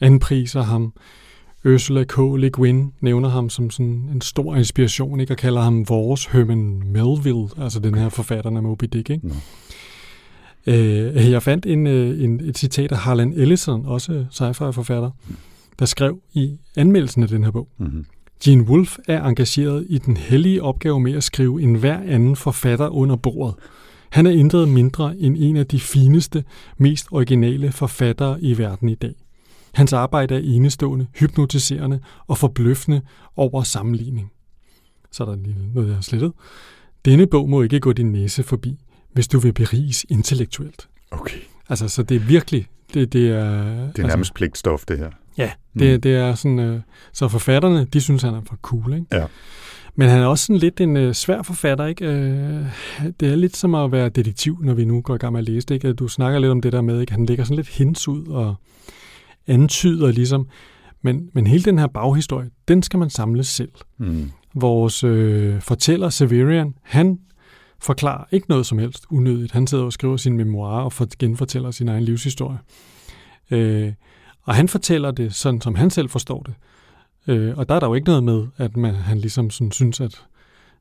[0.00, 0.92] anpriser ham.
[1.64, 2.16] Ursula K.
[2.38, 5.32] Le Guin nævner ham som sådan en stor inspiration, ikke?
[5.32, 9.10] og kalder ham vores Herman Melville, altså den her forfatter af Moby Dick.
[9.10, 9.28] Ikke?
[9.28, 9.34] No.
[10.66, 15.10] Øh, jeg fandt en, øh, en, et citat af Harlan Ellison, også sci-fi-forfatter,
[15.78, 17.68] der skrev i anmeldelsen af den her bog.
[17.78, 18.06] Mm-hmm.
[18.44, 22.88] Gene Wolfe er engageret i den hellige opgave med at skrive en hver anden forfatter
[22.88, 23.54] under bordet.
[24.10, 26.44] Han er intet mindre end en af de fineste,
[26.76, 29.14] mest originale forfattere i verden i dag.
[29.78, 33.00] Hans arbejde er enestående, hypnotiserende og forbløffende
[33.36, 34.32] over sammenligning.
[35.10, 36.32] Så er der lige noget, jeg har slettet.
[37.04, 38.78] Denne bog må ikke gå din næse forbi
[39.12, 40.88] hvis du vil beriges intellektuelt.
[41.10, 41.38] Okay.
[41.68, 43.54] Altså, så det er virkelig, det, det er...
[43.54, 45.10] Det er altså, nærmest pligtstof, det her.
[45.38, 46.00] Ja, det, mm.
[46.00, 46.80] det er sådan, øh,
[47.12, 49.06] så forfatterne, de synes, han er for cool, ikke?
[49.12, 49.26] Ja.
[49.94, 52.06] Men han er også sådan lidt en øh, svær forfatter, ikke?
[52.06, 52.66] Øh,
[53.20, 55.48] det er lidt som at være detektiv, når vi nu går i gang med at
[55.48, 55.92] læse det, ikke?
[55.92, 57.12] Du snakker lidt om det der med, ikke?
[57.12, 58.54] Han lægger sådan lidt hints ud og
[59.48, 60.48] antyder ligesom,
[61.02, 63.72] men, men hele den her baghistorie, den skal man samle selv.
[63.98, 64.30] Mm.
[64.54, 67.18] Vores øh, fortæller Severian, han
[67.80, 69.52] forklarer ikke noget som helst unødigt.
[69.52, 72.58] Han sidder og skriver sin memoir og genfortæller sin egen livshistorie.
[73.50, 73.92] Øh,
[74.42, 76.54] og han fortæller det sådan, som han selv forstår det.
[77.26, 80.00] Øh, og der er der jo ikke noget med, at man, han ligesom sådan synes,
[80.00, 80.24] at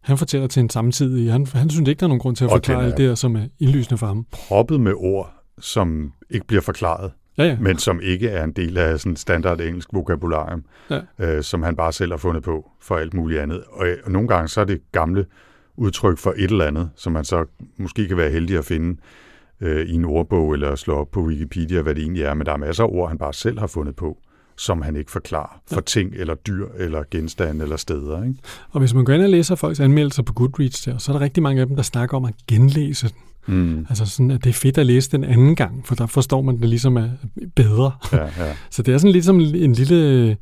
[0.01, 1.31] han fortæller til en samtidig.
[1.31, 3.47] Han, han synes ikke, der er nogen grund til at forklare alt det, som er
[3.59, 4.25] indlysende for ham.
[4.31, 7.11] Proppet med ord, som ikke bliver forklaret.
[7.37, 7.57] Ja, ja.
[7.59, 11.01] men som ikke er en del af sådan standard engelsk vokabularium, ja.
[11.19, 13.63] øh, som han bare selv har fundet på for alt muligt andet.
[13.71, 15.25] Og, og nogle gange så er det gamle
[15.75, 17.45] udtryk for et eller andet, som man så
[17.77, 18.99] måske kan være heldig at finde
[19.61, 22.33] øh, i en ordbog eller slå op på Wikipedia, hvad det egentlig er.
[22.33, 24.17] Men der er masser af ord, han bare selv har fundet på,
[24.57, 25.81] som han ikke forklarer for ja.
[25.81, 28.23] ting eller dyr eller genstande eller steder.
[28.23, 28.35] Ikke?
[28.71, 31.21] Og hvis man går ind og læser folks anmeldelser på Goodreads der, så er der
[31.23, 33.15] rigtig mange af dem, der snakker om at genlæse den.
[33.47, 33.85] Mm.
[33.89, 36.61] Altså sådan, at det er fedt at læse den anden gang, for der forstår man
[36.61, 37.09] det ligesom er
[37.55, 37.91] bedre.
[38.11, 38.55] Ja, ja.
[38.71, 40.37] Så det er sådan ligesom en lille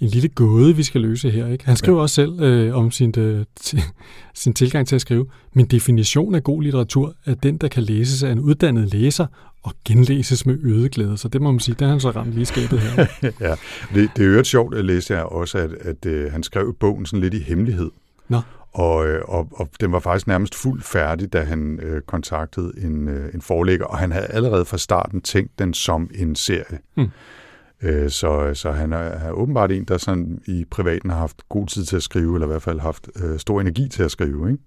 [0.00, 1.46] en lille gåde, vi skal løse her.
[1.46, 1.66] Ikke?
[1.66, 2.02] Han skriver ja.
[2.02, 3.44] også selv øh, om sin, øh,
[4.34, 8.22] sin tilgang til at skrive, min definition af god litteratur er den, der kan læses
[8.22, 9.26] af en uddannet læser
[9.62, 11.18] og genlæses med øget glæde.
[11.18, 13.06] Så det må man sige, der har han så ramt lige skabet her.
[13.40, 13.54] ja,
[13.94, 17.06] det, det er jo sjovt at læse her også, at, at øh, han skrev bogen
[17.06, 17.90] sådan lidt i hemmelighed.
[18.28, 18.40] Nå.
[18.74, 23.08] Og, øh, og, og den var faktisk nærmest fuldt færdig, da han øh, kontaktede en,
[23.08, 26.78] øh, en forlægger, og han havde allerede fra starten tænkt den som en serie.
[26.96, 27.10] Mm.
[27.82, 31.66] Øh, så, så han er, er åbenbart en, der sådan i privaten har haft god
[31.66, 34.50] tid til at skrive, eller i hvert fald haft øh, stor energi til at skrive.
[34.50, 34.62] Ikke?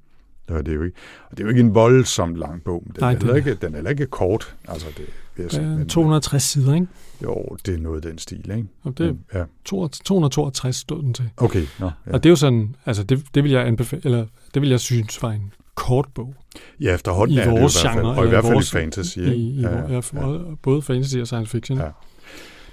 [0.49, 0.97] Og det er jo ikke,
[1.29, 3.37] og det er jo ikke en voldsomt lang bog, men den, Nej, er, det...
[3.37, 4.55] ikke, den er heller ikke kort.
[4.67, 5.05] Altså, det,
[5.37, 6.87] det er, men, 260 sider, ikke?
[7.23, 8.67] Jo, det er noget af den stil, ikke?
[8.83, 9.43] Og det, ja.
[9.65, 11.29] 262 stod den til.
[11.37, 12.13] Okay, nå, ja.
[12.13, 14.79] Og det er jo sådan, altså det, det vil jeg anbefale, eller det vil jeg
[14.79, 16.35] synes var en kort bog.
[16.79, 18.73] Ja, efterhånden I er vores det i hvert fald, genre, og i hvert fald vores,
[18.73, 19.17] i fantasy.
[19.17, 19.35] Ikke?
[19.35, 20.55] I, i, ja, ja, ja.
[20.63, 21.77] Både fantasy og science fiction.
[21.77, 21.89] Ja.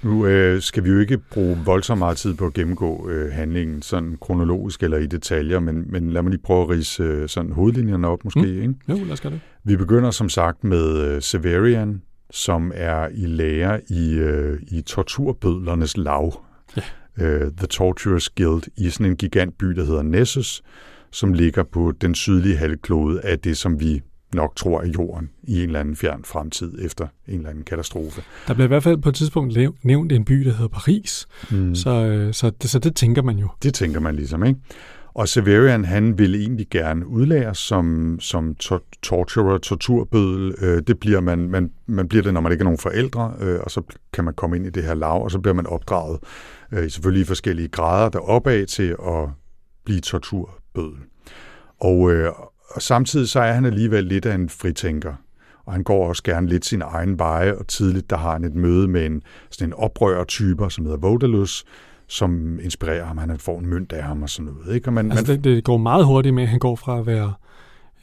[0.05, 3.83] Nu øh, skal vi jo ikke bruge voldsomt meget tid på at gennemgå øh, handlingen
[3.83, 7.53] sådan kronologisk eller i detaljer, men, men lad mig lige prøve at rise øh, sådan
[7.53, 8.41] hovedlinjerne op måske.
[8.41, 8.63] Mm.
[8.63, 8.75] Ikke?
[8.89, 9.41] Jo, lad os gøre det.
[9.65, 15.97] Vi begynder som sagt med øh, Severian, som er i lære i, øh, i torturbødlernes
[15.97, 16.45] lav.
[16.77, 16.83] Ja.
[17.25, 20.63] Øh, The Torturers Guild i sådan en gigantby, der hedder Nessus,
[21.11, 24.03] som ligger på den sydlige halvklode af det, som vi
[24.35, 28.23] nok tror er jorden i en eller anden fjern fremtid efter en eller anden katastrofe.
[28.49, 31.75] Der bliver i hvert fald på et tidspunkt nævnt en by, der hedder Paris, mm.
[31.75, 33.49] så, øh, så, det, så det tænker man jo.
[33.63, 34.61] Det tænker man ligesom, ikke?
[35.15, 40.55] Og Severian, han ville egentlig gerne udlære som, som tor- torturer, torturbødel.
[40.63, 43.61] Øh, det bliver man, man, man bliver det, når man ikke er nogen forældre, øh,
[43.61, 46.19] og så kan man komme ind i det her lav, og så bliver man opdraget
[46.73, 49.29] øh, selvfølgelig i forskellige grader deropad til at
[49.85, 50.99] blive torturbødel.
[51.81, 52.33] Og, øh,
[52.71, 55.15] og samtidig så er han alligevel lidt af en fritænker.
[55.67, 58.55] og han går også gerne lidt sin egen veje, og tidligt der har han et
[58.55, 61.65] møde med en, sådan en oprører-typer, som hedder Vodalus,
[62.09, 63.19] som inspirerer ham.
[63.19, 64.75] Han får en mønt af ham og sådan noget.
[64.75, 64.89] Ikke?
[64.89, 67.07] Og man, altså, man, det, det går meget hurtigt med, at han går fra at
[67.07, 67.35] være,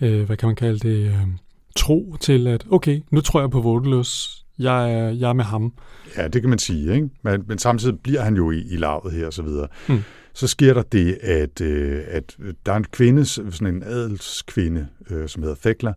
[0.01, 1.27] øh, hvad kan man kalde det, øh,
[1.75, 5.73] tro til at, okay, nu tror jeg på Vodalus, jeg er, jeg er med ham.
[6.17, 7.09] Ja, det kan man sige, ikke?
[7.23, 9.67] Men, men samtidig bliver han jo i, i lavet her og så videre.
[9.87, 9.99] Hmm.
[10.33, 15.27] Så sker der det, at, øh, at der er en kvinde, sådan en adelskvinde, øh,
[15.27, 15.93] som hedder Thekla,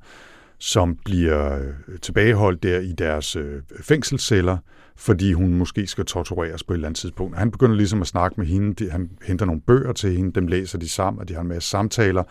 [0.58, 4.56] som bliver øh, tilbageholdt der i deres øh, fængselsceller,
[4.96, 7.38] fordi hun måske skal tortureres på et eller andet tidspunkt.
[7.38, 10.78] Han begynder ligesom at snakke med hende, han henter nogle bøger til hende, dem læser
[10.78, 12.22] de sammen, og de har en masse samtaler,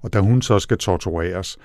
[0.00, 1.58] og da hun så skal tortureres,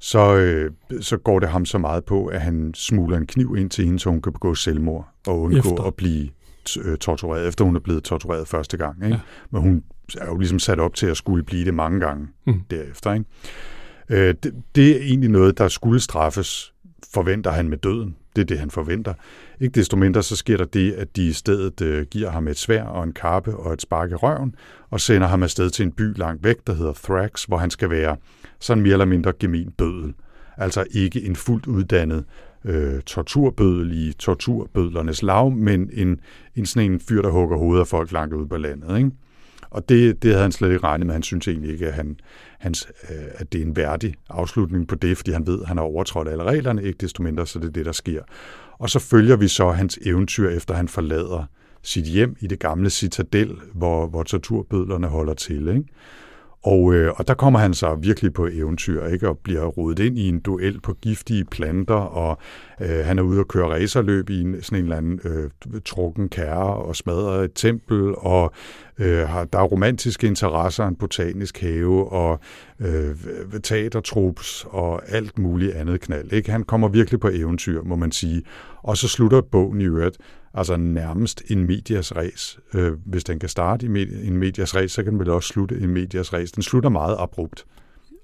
[0.00, 3.70] så, øh, så går det ham så meget på, at han smugler en kniv ind
[3.70, 5.82] til hende, så hun kan begå selvmord og undgå efter.
[5.82, 6.28] at blive
[6.84, 9.04] øh, tortureret, efter hun er blevet tortureret første gang.
[9.04, 9.14] Ikke?
[9.16, 9.20] Ja.
[9.50, 9.82] Men hun
[10.18, 12.60] er jo ligesom sat op til at skulle blive det mange gange mm.
[12.70, 13.12] derefter.
[13.12, 13.24] Ikke?
[14.08, 16.74] Øh, det, det er egentlig noget, der skulle straffes,
[17.14, 18.16] forventer han med døden.
[18.36, 19.14] Det er det, han forventer.
[19.60, 22.58] Ikke desto mindre, så sker der det, at de i stedet øh, giver ham et
[22.58, 24.54] svær og en kappe og et spark i røven,
[24.90, 27.90] og sender ham afsted til en by langt væk, der hedder Thrax, hvor han skal
[27.90, 28.16] være
[28.60, 30.14] sådan mere eller mindre gemin bødel.
[30.56, 32.24] Altså ikke en fuldt uddannet
[32.64, 36.20] øh, torturbødel i torturbødlernes lav, men en,
[36.56, 38.98] en sådan en fyr, der hugger hovedet af folk langt ude på landet.
[38.98, 39.10] Ikke?
[39.70, 41.14] Og det, det havde han slet ikke regnet med.
[41.14, 42.20] Han synes egentlig ikke, at, han,
[42.58, 45.76] hans, øh, at det er en værdig afslutning på det, fordi han ved, at han
[45.76, 48.22] har overtrådt alle reglerne, ikke desto mindre, så det er det, der sker.
[48.78, 51.44] Og så følger vi så hans eventyr, efter han forlader
[51.82, 55.68] sit hjem i det gamle citadel, hvor, hvor torturbødlerne holder til.
[55.68, 55.84] Ikke?
[56.62, 59.28] Og, øh, og der kommer han så virkelig på eventyr, ikke?
[59.28, 62.38] og bliver rodet ind i en duel på giftige planter, og
[62.80, 65.50] øh, han er ude og køre racerløb i en, sådan en eller anden øh,
[65.84, 68.52] trukken kære og smadrer et tempel, og
[68.98, 72.40] øh, har, der er romantiske interesser, en botanisk have, og
[72.80, 73.16] øh,
[73.62, 76.32] teatertrups, og alt muligt andet knald.
[76.32, 76.50] Ikke?
[76.50, 78.42] Han kommer virkelig på eventyr, må man sige.
[78.82, 80.18] Og så slutter bogen i øvrigt
[80.58, 82.58] altså nærmest en medias race.
[82.74, 83.88] Øh, hvis den kan starte i
[84.26, 86.52] en medias race, så kan den vel også slutte en medias race.
[86.54, 87.64] Den slutter meget abrupt.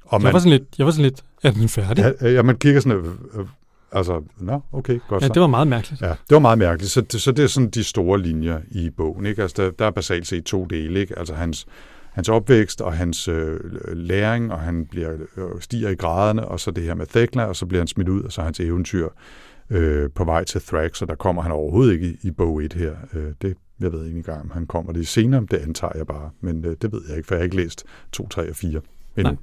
[0.05, 2.15] Og man, jeg, var sådan lidt, jeg var sådan lidt, er den færdig?
[2.21, 3.47] Ja, ja man kigger sådan, øh, øh,
[3.93, 6.03] altså, nå, okay, godt Ja, det var meget mærkeligt.
[6.03, 6.93] Ja, det var meget mærkeligt.
[6.93, 9.27] Så, så det er sådan de store linjer i bogen.
[9.27, 9.43] Ikke?
[9.43, 11.01] Altså, der, der er basalt set to dele.
[11.01, 11.19] Ikke?
[11.19, 11.67] Altså hans,
[12.13, 13.61] hans opvækst og hans øh,
[13.93, 17.57] læring, og han bliver, øh, stiger i graderne, og så det her med Thekla, og
[17.57, 19.09] så bliver han smidt ud, og så hans eventyr
[19.71, 22.73] øh, på vej til Thrax, og der kommer han overhovedet ikke i, i bog 1
[22.73, 22.95] her.
[23.15, 26.31] Øh, det, jeg ved ikke engang, om han kommer det senere, det antager jeg bare,
[26.41, 28.81] men øh, det ved jeg ikke, for jeg har ikke læst 2, 3 og 4
[29.17, 29.33] endnu.
[29.33, 29.35] Nej.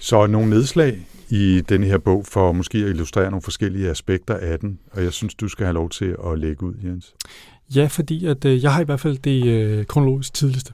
[0.00, 4.58] Så nogle nedslag i denne her bog for måske at illustrere nogle forskellige aspekter af
[4.58, 7.14] den, og jeg synes, du skal have lov til at lægge ud, Jens.
[7.76, 10.72] Ja, fordi at, øh, jeg har i hvert fald det øh, kronologisk tidligste.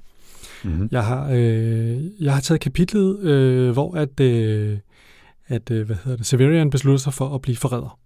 [0.64, 0.88] Mm-hmm.
[0.92, 4.78] Jeg, har, øh, jeg har taget kapitlet, øh, hvor at øh,
[5.50, 7.98] at øh, hvad hedder det, Severian beslutter sig for at blive forræder.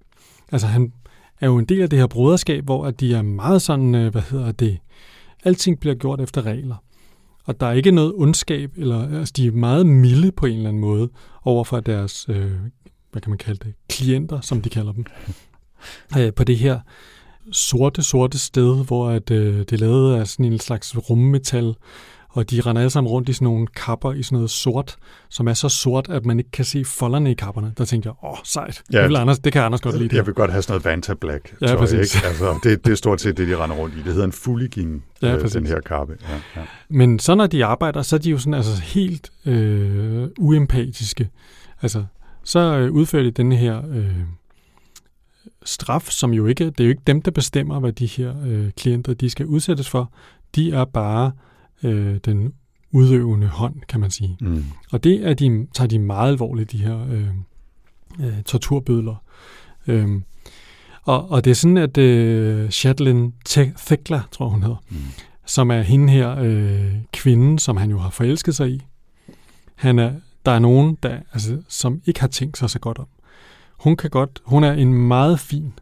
[0.52, 0.92] Altså han
[1.40, 4.12] er jo en del af det her broderskab, hvor at de er meget sådan, øh,
[4.12, 4.78] hvad hedder det,
[5.44, 6.76] alting bliver gjort efter regler.
[7.44, 10.68] Og der er ikke noget ondskab, eller altså de er meget milde på en eller
[10.68, 11.08] anden måde
[11.42, 12.52] over for deres, øh,
[13.12, 15.04] hvad kan man kalde det, klienter, som de kalder dem.
[16.18, 16.80] Øh, på det her
[17.52, 21.74] sorte, sorte sted, hvor at, øh, det er lavet af sådan en slags rummetal,
[22.34, 24.96] og de render alle sammen rundt i sådan nogle kapper i sådan noget sort,
[25.28, 27.72] som er så sort, at man ikke kan se folderne i kapperne.
[27.78, 28.82] Der tænkte jeg, åh, oh, sejt.
[28.92, 30.08] Ja, det, vil Anders, det kan Anders godt lide.
[30.08, 30.16] Det.
[30.16, 32.14] Jeg vil godt have sådan noget Vanta Black ja, tøj, præcis.
[32.14, 32.26] ikke?
[32.26, 33.98] Altså, det, det er stort set det, de render rundt i.
[33.98, 36.16] Det hedder en fulligin, ja, øh, den her kappe.
[36.28, 36.66] Ja, ja.
[36.88, 41.30] Men så når de arbejder, så er de jo sådan altså helt øh, uempatiske.
[41.82, 42.04] Altså,
[42.44, 44.16] så øh, udfører de den her øh,
[45.64, 48.70] straf, som jo ikke, det er jo ikke dem, der bestemmer, hvad de her øh,
[48.76, 50.12] klienter, de skal udsættes for.
[50.54, 51.32] De er bare øh,
[52.24, 52.52] den
[52.94, 54.36] udøvende hånd, kan man sige.
[54.40, 54.64] Mm.
[54.92, 57.28] Og det er de, tager de meget alvorligt, de her øh,
[58.20, 59.22] øh, torturbødler.
[59.86, 60.20] Øh,
[61.02, 64.96] og, og det er sådan, at øh, Shadlin Thekla, tror hun hedder, mm.
[65.46, 68.80] som er hende her øh, kvinden, som han jo har forelsket sig i.
[69.74, 70.12] Han er,
[70.46, 73.06] der er nogen, der, altså, som ikke har tænkt sig så godt om.
[73.78, 75.72] Hun kan godt, hun er en meget fin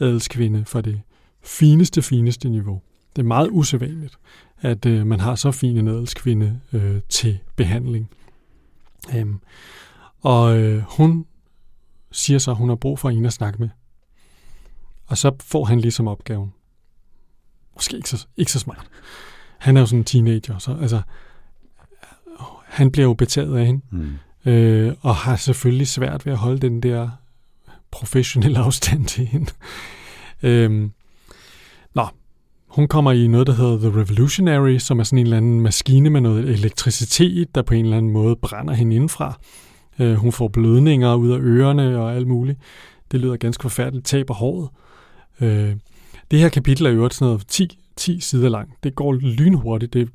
[0.00, 1.00] adelskvinde for det
[1.44, 2.80] fineste, fineste niveau.
[3.16, 4.18] Det er meget usædvanligt
[4.60, 8.10] at øh, man har så fin en adelskvinde øh, til behandling.
[9.14, 9.40] Øhm,
[10.20, 11.26] og øh, hun
[12.12, 13.68] siger så, at hun har brug for en at snakke med.
[15.06, 16.52] Og så får han ligesom opgaven.
[17.74, 18.86] Måske ikke så, ikke så smart.
[19.58, 21.02] Han er jo sådan en teenager, så altså,
[22.64, 24.18] han bliver jo betaget af hende, mm.
[24.50, 27.10] øh, og har selvfølgelig svært ved at holde den der
[27.90, 29.50] professionelle afstand til hende.
[30.42, 30.92] øhm,
[32.78, 36.10] hun kommer i noget, der hedder The Revolutionary, som er sådan en eller anden maskine
[36.10, 39.38] med noget elektricitet, der på en eller anden måde brænder hende indenfra.
[39.98, 42.58] Øh, hun får blødninger ud af ørerne og alt muligt.
[43.12, 44.06] Det lyder ganske forfærdeligt.
[44.06, 44.68] Taber håret.
[45.40, 45.76] Øh,
[46.30, 48.74] det her kapitel er jo også sådan noget 10, 10 sider lang.
[48.82, 49.92] Det går lynhurtigt.
[49.92, 50.08] Det,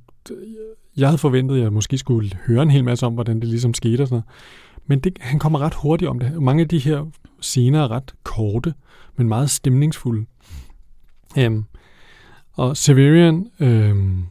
[0.97, 3.73] jeg havde forventet, at jeg måske skulle høre en hel masse om, hvordan det ligesom
[3.73, 4.25] skete og sådan noget.
[4.87, 6.41] Men det, han kommer ret hurtigt om det.
[6.41, 7.05] Mange af de her
[7.41, 8.73] scener er ret korte,
[9.15, 10.25] men meget stemningsfulde.
[11.37, 11.65] Øhm,
[12.53, 14.23] og Severian, øhm,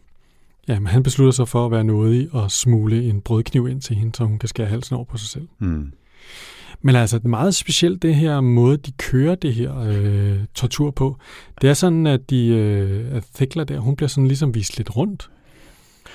[0.68, 4.16] jamen, han beslutter sig for at være nådig og smule en brødkniv ind til hende,
[4.16, 5.48] så hun kan skære halsen over på sig selv.
[5.58, 5.92] Mm.
[6.82, 11.16] Men altså, meget specielt det her måde, de kører det her øh, tortur på.
[11.60, 14.96] Det er sådan, at de, øh, at Thekla der, hun bliver sådan ligesom vist lidt
[14.96, 15.30] rundt.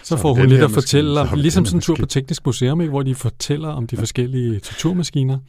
[0.04, 2.82] Så, så får hun lidt at fortælle, maskine, ligesom sådan en tur på Teknisk Museum,
[2.82, 5.40] ikke, hvor de fortæller om de forskellige torturmaskiner.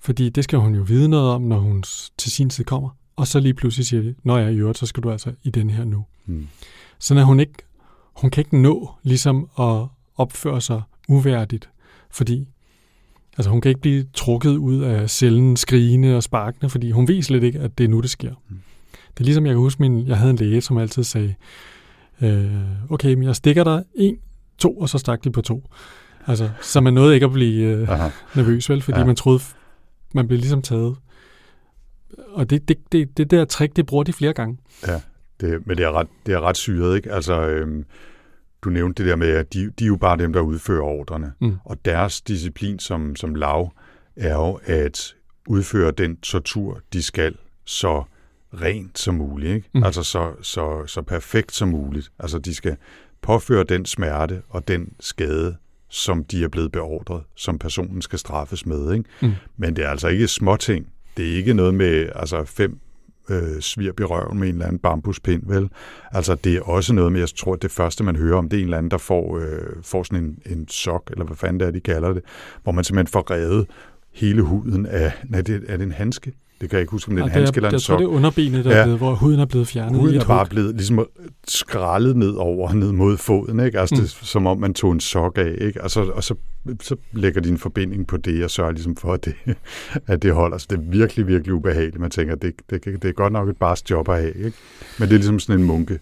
[0.00, 1.82] Fordi det skal hun jo vide noget om, når hun
[2.18, 2.90] til sin tid kommer.
[3.16, 5.32] Og så lige pludselig siger de, når jeg er i øvrigt, så skal du altså
[5.42, 6.04] i den her nu.
[6.26, 6.46] Mm.
[6.98, 7.54] Så når hun ikke,
[8.16, 11.70] hun kan ikke nå ligesom at opføre sig uværdigt,
[12.10, 12.48] fordi
[13.36, 17.22] altså hun kan ikke blive trukket ud af cellen skrigende og sparkende, fordi hun ved
[17.22, 18.34] slet ikke, at det er nu, det sker.
[18.48, 18.56] Mm.
[18.92, 21.34] Det er ligesom, jeg kan huske, min, jeg havde en læge, som altid sagde,
[22.20, 24.16] øh, okay, men jeg stikker dig en,
[24.58, 25.70] to, og så stak de på to.
[26.26, 27.88] Altså, så man nåede ikke at blive øh,
[28.34, 28.82] nervøs, vel?
[28.82, 29.04] Fordi ja.
[29.04, 29.40] man troede,
[30.14, 30.96] man blev ligesom taget
[32.28, 34.58] og det, det, det, det der trick, det bruger de flere gange.
[34.86, 35.00] Ja,
[35.40, 37.12] det, men det er ret, det er ret syret, ikke?
[37.12, 37.84] Altså, øhm,
[38.62, 41.32] du nævnte det der med, at de, de er jo bare dem, der udfører ordrene.
[41.40, 41.56] Mm.
[41.64, 43.72] Og deres disciplin som, som lav
[44.16, 45.14] er jo at
[45.48, 48.04] udføre den tortur, de skal, så
[48.62, 49.54] rent som muligt.
[49.54, 49.68] Ikke?
[49.74, 49.82] Mm.
[49.82, 52.12] Altså så, så, så perfekt som muligt.
[52.18, 52.76] Altså de skal
[53.22, 55.56] påføre den smerte og den skade,
[55.88, 58.92] som de er blevet beordret, som personen skal straffes med.
[58.92, 59.04] Ikke?
[59.22, 59.32] Mm.
[59.56, 60.88] Men det er altså ikke småting.
[61.16, 62.78] Det er ikke noget med altså fem
[63.30, 65.70] øh, svirp i røven med en eller anden bambuspind, vel?
[66.12, 68.56] Altså, det er også noget med, jeg tror, at det første, man hører om, det
[68.56, 71.60] er en eller anden, der får, øh, får sådan en, en sok, eller hvad fanden
[71.60, 72.22] det er, de kalder det,
[72.62, 73.66] hvor man simpelthen får revet
[74.12, 76.32] hele huden af, nej, det, er det en handske?
[76.60, 77.92] Det kan jeg ikke huske, om det er en handske eller en sok.
[77.92, 78.84] Jeg tror, det er underbenet, der ja.
[78.84, 80.00] blevet, hvor huden er blevet fjernet.
[80.00, 81.06] Huden er bare blevet ligesom
[81.48, 83.80] skrællet ned over, ned mod foden, ikke?
[83.80, 84.00] Altså, mm.
[84.00, 85.82] det, som om man tog en sok af, ikke?
[85.82, 86.34] Altså, og så,
[86.80, 89.34] så lægger de en forbinding på det, og sørger ligesom for, at det,
[90.06, 90.58] at det holder.
[90.58, 92.00] Så det er virkelig, virkelig ubehageligt.
[92.00, 94.58] Man tænker, det, det, det er godt nok et bare job at have, ikke?
[94.98, 95.98] Men det er ligesom sådan en munke,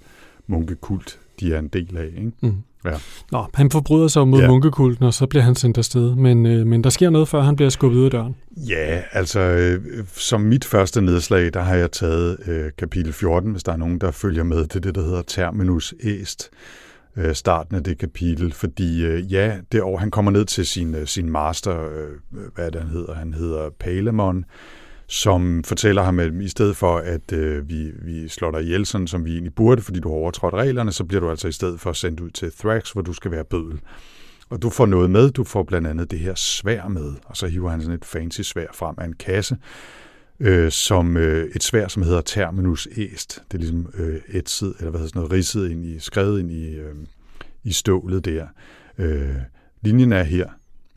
[0.46, 2.32] munkekult, de er en del af, ikke?
[2.40, 2.56] Mm.
[2.84, 2.94] Ja.
[3.32, 4.48] Nå, han forbryder sig mod ja.
[4.48, 6.14] munkekulten, og så bliver han sendt afsted.
[6.14, 8.36] Men, øh, men der sker noget, før han bliver skubbet ud af døren.
[8.56, 13.62] Ja, altså øh, som mit første nedslag, der har jeg taget øh, kapitel 14, hvis
[13.62, 14.58] der er nogen, der følger med.
[14.76, 16.50] Er det, der hedder Terminus Est,
[17.16, 18.52] øh, starten af det kapitel.
[18.52, 22.66] Fordi øh, ja, det år, han kommer ned til sin, øh, sin master, øh, hvad
[22.66, 23.14] er det, han hedder?
[23.14, 24.44] Han hedder Palemon,
[25.12, 29.06] som fortæller ham, at i stedet for, at øh, vi, vi slår dig ihjel, sådan
[29.06, 31.80] som vi egentlig burde, fordi du har overtrådt reglerne, så bliver du altså i stedet
[31.80, 33.80] for sendt ud til Thrax, hvor du skal være bødel.
[34.50, 35.30] Og du får noget med.
[35.30, 38.40] Du får blandt andet det her svær med, og så hiver han sådan et fancy
[38.40, 39.56] svær frem af en kasse,
[40.40, 43.42] øh, som øh, et svær, som hedder Terminus Est.
[43.50, 46.50] Det er ligesom øh, etset, eller hvad hedder sådan noget, ridset ind i, skrevet ind
[46.50, 46.94] i, øh,
[47.64, 48.46] i stålet der.
[48.98, 49.36] Øh,
[49.82, 50.48] linjen er her.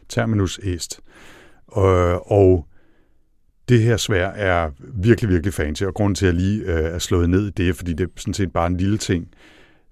[0.09, 0.99] Terminus Est.
[1.67, 2.67] Og, og
[3.69, 6.99] det her svær er virkelig, virkelig fancy, og grunden til, at jeg lige øh, er
[6.99, 9.27] slået ned i det, fordi det er sådan set bare en lille ting,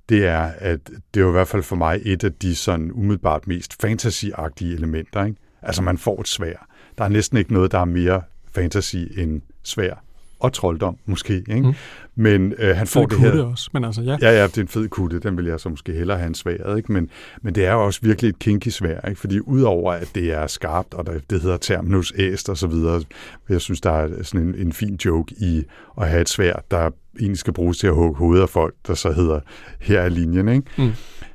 [0.10, 0.80] det er, at
[1.14, 4.74] det er jo i hvert fald for mig et af de sådan umiddelbart mest fantasyagtige
[4.74, 5.26] elementer.
[5.26, 5.38] Ikke?
[5.62, 6.68] Altså man får et svær.
[6.98, 10.04] Der er næsten ikke noget, der er mere fantasy end svær
[10.40, 11.34] og trolddom, måske.
[11.34, 11.62] Ikke?
[11.62, 11.74] Mm.
[12.16, 13.44] Men øh, han får det her...
[13.44, 14.18] også, men altså, ja.
[14.22, 16.36] Ja, ja, det er en fed kutte, den vil jeg så måske hellere have en
[16.36, 16.92] svær, ikke?
[16.92, 17.10] Men,
[17.42, 19.20] men det er jo også virkelig et kinky svær, ikke?
[19.20, 23.04] Fordi udover at det er skarpt, og der, det hedder terminus æst og så videre,
[23.50, 25.64] jeg synes, der er sådan en, en fin joke i
[26.02, 28.94] at have et svær, der egentlig skal bruges til at hugge hovedet af folk, der
[28.94, 29.40] så hedder,
[29.80, 30.64] her er linjen, ikke?
[30.78, 30.92] Mm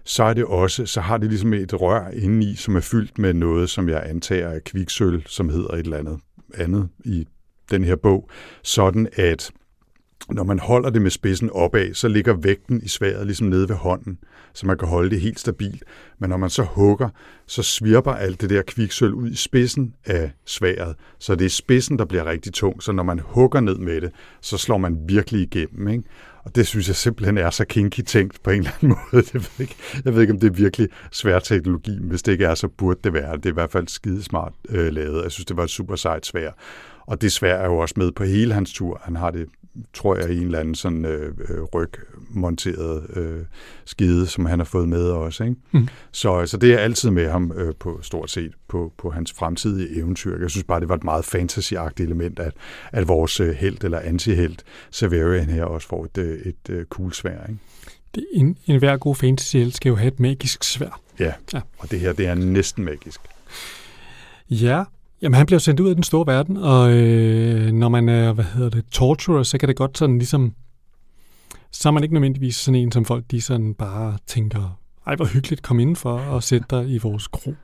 [0.08, 3.34] så er det også, så har det ligesom et rør indeni, som er fyldt med
[3.34, 6.18] noget, som jeg antager er kviksøl, som hedder et eller andet
[6.54, 7.26] andet i
[7.70, 8.30] den her bog,
[8.62, 9.50] sådan at
[10.30, 13.76] når man holder det med spidsen opad, så ligger vægten i sværet ligesom nede ved
[13.76, 14.18] hånden,
[14.54, 15.84] så man kan holde det helt stabilt.
[16.18, 17.08] Men når man så hugger,
[17.46, 21.98] så svirper alt det der kviksøl ud i spidsen af sværet, så det er spidsen,
[21.98, 22.82] der bliver rigtig tung.
[22.82, 25.88] Så når man hugger ned med det, så slår man virkelig igennem.
[25.88, 26.04] Ikke?
[26.44, 29.24] Og det synes jeg simpelthen er så kinky tænkt på en eller anden måde.
[29.34, 32.32] Jeg ved ikke, jeg ved ikke om det er virkelig svær teknologi, men hvis det
[32.32, 33.36] ikke er, så burde det være.
[33.36, 35.22] Det er i hvert fald skidesmart øh, lavet.
[35.22, 36.50] Jeg synes, det var et super sejt svær.
[37.08, 39.00] Og det svær er jo også med på hele hans tur.
[39.04, 39.46] Han har det,
[39.94, 43.44] tror jeg, i en eller anden sådan øh, øh, rygmonteret øh,
[43.84, 45.44] skide, som han har fået med også.
[45.44, 45.56] Ikke?
[45.70, 45.88] Mm.
[46.12, 49.98] Så, så det er altid med ham øh, på stort set på, på hans fremtidige
[49.98, 50.40] eventyr.
[50.40, 52.52] Jeg synes bare, det var et meget fantasyagtigt element, at,
[52.92, 56.84] at vores øh, held eller antihelt Severian her også får et, øh, et, et øh,
[56.84, 57.46] cool svær.
[57.48, 57.60] Ikke?
[58.14, 61.00] Det, en, en hver god fantasy skal jo have et magisk svær.
[61.18, 63.20] Ja, ja, og det her det er næsten magisk.
[64.50, 64.84] Ja,
[65.22, 68.44] jamen han bliver sendt ud af den store verden, og øh, når man er, hvad
[68.44, 70.52] hedder det, torturer, så kan det godt sådan ligesom,
[71.70, 75.24] så er man ikke nødvendigvis sådan en, som folk de sådan bare tænker, ej hvor
[75.24, 77.54] hyggeligt, kom indenfor og sæt dig i vores kro.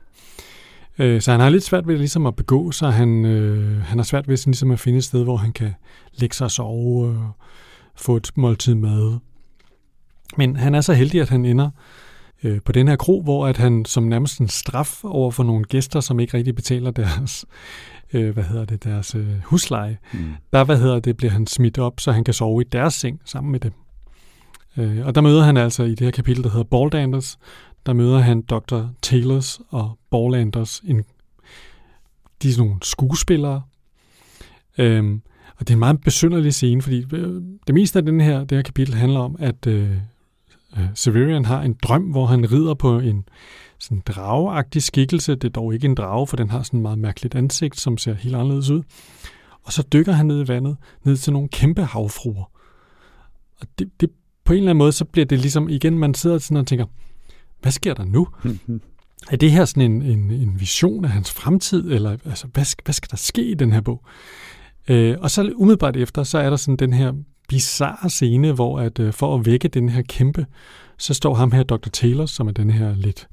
[0.99, 2.93] Øh, så han har lidt svært ved ligesom at begå sig.
[2.93, 5.73] Han, øh, han har svært ved sådan ligesom at finde et sted, hvor han kan
[6.13, 7.31] lægge sig og sove og
[7.95, 9.19] få et måltid mad.
[10.37, 11.69] Men han er så heldig, at han ender
[12.43, 15.63] øh, på den her kro, hvor at han som nærmest en straf over for nogle
[15.63, 17.45] gæster, som ikke rigtig betaler deres,
[18.13, 20.19] øh, hvad hedder det, deres øh, husleje, mm.
[20.53, 23.21] der hvad hedder det, bliver han smidt op, så han kan sove i deres seng
[23.25, 23.71] sammen med dem.
[24.77, 27.37] Øh, og der møder han altså i det her kapitel, der hedder Ballanders,
[27.85, 28.81] der møder han Dr.
[29.01, 31.03] Taylors og Ballanders, en,
[32.43, 33.61] de er sådan nogle skuespillere.
[34.77, 35.21] Øhm,
[35.57, 38.57] og det er en meget besynderlig scene, fordi øh, det meste af den her, det
[38.57, 39.97] her kapitel handler om, at øh, øh,
[40.95, 43.25] Severian har en drøm, hvor han rider på en
[43.79, 45.35] sådan drageagtig skikkelse.
[45.35, 47.97] Det er dog ikke en drage, for den har sådan et meget mærkeligt ansigt, som
[47.97, 48.83] ser helt anderledes ud.
[49.63, 52.51] Og så dykker han ned i vandet, ned til nogle kæmpe havfruer.
[53.61, 54.09] Og det, det,
[54.43, 56.85] på en eller anden måde, så bliver det ligesom, igen, man sidder sådan og tænker,
[57.61, 58.27] hvad sker der nu?
[59.31, 62.93] er det her sådan en, en, en vision af hans fremtid, eller altså, hvad, hvad
[62.93, 64.05] skal der ske i den her bog?
[64.87, 67.13] Øh, og så umiddelbart efter, så er der sådan den her
[67.47, 70.45] bizarre scene, hvor at øh, for at vække den her kæmpe,
[70.97, 71.89] så står ham her, Dr.
[71.89, 73.27] Taylor, som er den her lidt,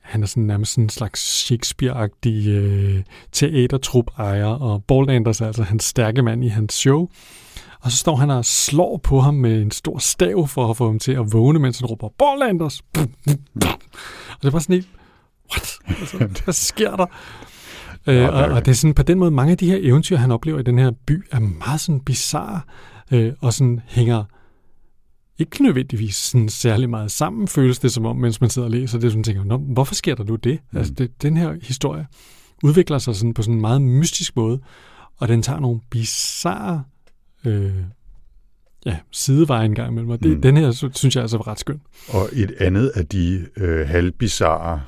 [0.00, 3.02] han er sådan nærmest en slags Shakespeare-agtig øh,
[3.32, 7.08] teatertrup-ejer, og Ballanders er altså hans stærke mand i hans show.
[7.80, 10.86] Og så står han og slår på ham med en stor stav for at få
[10.86, 12.82] ham til at vågne, mens han råber, Ballanders!
[14.30, 14.88] Og det var sådan helt,
[15.52, 15.78] what?
[16.00, 17.06] Altså, hvad sker der?
[18.06, 20.30] Øh, og, og det er sådan, på den måde, mange af de her eventyr, han
[20.30, 22.60] oplever i den her by, er meget sådan bizarre,
[23.10, 24.24] øh, og sådan hænger
[25.38, 28.98] ikke nødvendigvis sådan særlig meget sammen, føles det som om, mens man sidder og læser
[28.98, 30.60] det, så man tænker, Nå, hvorfor sker der nu det?
[30.72, 30.78] Mm.
[30.78, 32.06] Altså, det, den her historie
[32.62, 34.60] udvikler sig sådan på sådan en meget mystisk måde,
[35.16, 36.84] og den tager nogle bizarre
[37.44, 37.72] øh,
[38.86, 40.10] ja, sideveje en gang imellem.
[40.10, 40.42] Og det, mm.
[40.42, 41.80] den her synes jeg altså var ret skøn.
[42.08, 44.82] Og et andet af de øh, halvbizarre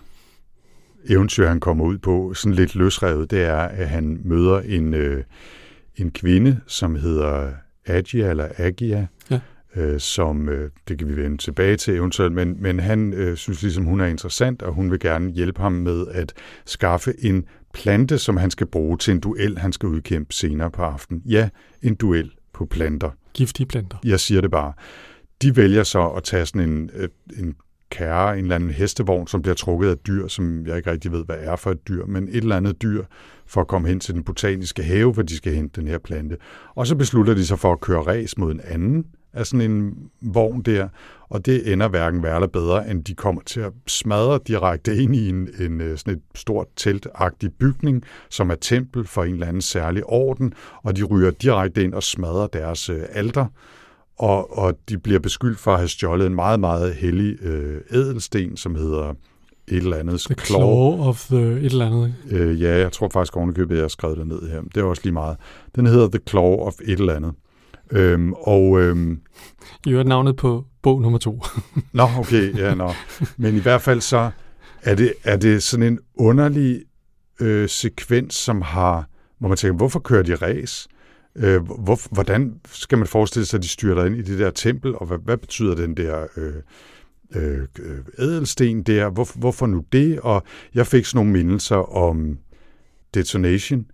[1.08, 5.24] eventyr, han kommer ud på, sådan lidt løsrevet, det er, at han møder en, øh,
[5.96, 7.52] en kvinde, som hedder
[7.86, 9.40] Agia, eller Agia, ja.
[9.76, 13.62] øh, som, øh, det kan vi vende tilbage til eventuelt, men, men han øh, synes
[13.62, 16.32] ligesom, hun er interessant, og hun vil gerne hjælpe ham med at
[16.66, 20.82] skaffe en plante, som han skal bruge til en duel, han skal udkæmpe senere på
[20.82, 21.22] aftenen.
[21.26, 21.48] Ja,
[21.82, 23.10] en duel på planter.
[23.34, 23.96] Giftige planter.
[24.04, 24.72] Jeg siger det bare.
[25.42, 26.90] De vælger så at tage sådan en,
[27.38, 27.54] en
[27.90, 31.24] kære, en eller anden hestevogn, som bliver trukket af dyr, som jeg ikke rigtig ved,
[31.24, 33.04] hvad er for et dyr, men et eller andet dyr,
[33.52, 36.36] for at komme hen til den botaniske have, hvor de skal hente den her plante.
[36.74, 39.94] Og så beslutter de sig for at køre ræs mod en anden af sådan en
[40.20, 40.88] vogn der,
[41.28, 45.16] og det ender hverken værre eller bedre, end de kommer til at smadre direkte ind
[45.16, 49.46] i en, en øh, sådan et stort teltagtig bygning, som er tempel for en eller
[49.46, 53.46] anden særlig orden, og de ryger direkte ind og smadrer deres øh, alter,
[54.18, 58.56] og, og de bliver beskyldt for at have stjålet en meget, meget hellig øh, edelsten,
[58.56, 59.14] som hedder
[59.68, 60.20] et eller andet.
[60.20, 62.14] The claw of the et eller andet.
[62.30, 64.60] Øh, ja, jeg tror faktisk ovenikøbet, jeg har skrevet det ned her.
[64.60, 65.36] Det er også lige meget.
[65.76, 67.32] Den hedder The Claw of et eller andet.
[67.90, 69.20] Øhm, og, øhm,
[69.86, 71.42] I øvrigt navnet på bog nummer to.
[71.92, 72.92] nå, okay, ja, nå.
[73.36, 74.30] Men i hvert fald så
[74.82, 76.82] er det, er det sådan en underlig
[77.40, 79.08] øh, sekvens, som har,
[79.38, 80.88] hvor man tænker, hvorfor kører de ræs?
[81.36, 84.94] Øh, hvor, hvordan skal man forestille sig, at de styrter ind i det der tempel,
[84.94, 86.52] og hvad, hvad betyder den der øh,
[87.34, 87.58] øh,
[88.18, 89.10] ædelsten der?
[89.10, 90.20] Hvor, hvorfor nu det?
[90.20, 90.42] Og
[90.74, 92.38] jeg fik sådan nogle mindelser om
[93.14, 93.86] Detonation,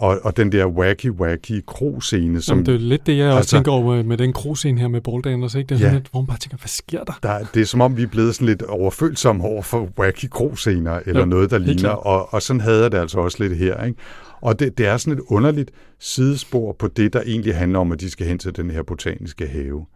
[0.00, 2.40] og, og den der wacky-wacky kroscene.
[2.40, 4.88] Som, Jamen, det er lidt det, jeg altså, også tænker over med den kroscene her
[4.88, 5.68] med Balldanners, ikke?
[5.68, 7.18] Det er ja, sådan lidt, hvor man bare tænker, hvad sker der?
[7.22, 7.38] der?
[7.54, 11.20] Det er som om, vi er blevet sådan lidt overfølsomme over for wacky kroscener, eller
[11.20, 13.98] jo, noget, der ligner, og, og sådan havde jeg det altså også lidt her, ikke?
[14.40, 18.00] Og det, det er sådan et underligt sidespor på det, der egentlig handler om, at
[18.00, 19.86] de skal hen til den her botaniske have.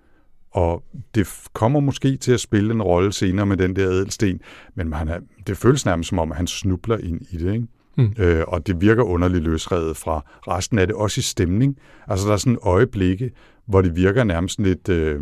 [0.55, 0.85] Og
[1.15, 4.41] det kommer måske til at spille en rolle senere med den der ædelsten,
[4.75, 7.53] men man er, det føles nærmest som om, at han snubler ind i det.
[7.55, 7.67] Ikke?
[7.97, 8.15] Mm.
[8.19, 11.79] Øh, og det virker underligt løsredet fra resten af det, også i stemning.
[12.09, 13.31] Altså der er sådan en øjeblikke,
[13.67, 15.21] hvor det virker nærmest lidt øh,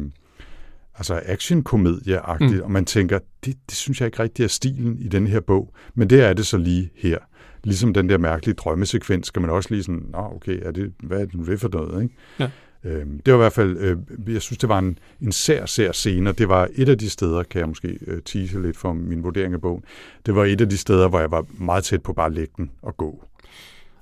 [0.94, 2.62] altså action-komedie-agtigt, mm.
[2.62, 5.74] og man tænker, det, det synes jeg ikke rigtig er stilen i den her bog,
[5.94, 7.18] men det er det så lige her.
[7.64, 11.20] Ligesom den der mærkelige drømmesekvens, skal man også lige sådan, nå okay, er det, hvad
[11.20, 12.14] er det nu det for noget, ikke?
[12.40, 12.50] Ja.
[12.84, 13.96] Øhm, det var i hvert fald, øh,
[14.34, 17.10] jeg synes, det var en, en sær, sær scene, og det var et af de
[17.10, 19.84] steder, kan jeg måske øh, tease lidt for min vurdering af bogen,
[20.26, 22.52] det var et af de steder, hvor jeg var meget tæt på bare at lægge
[22.56, 23.24] den og gå.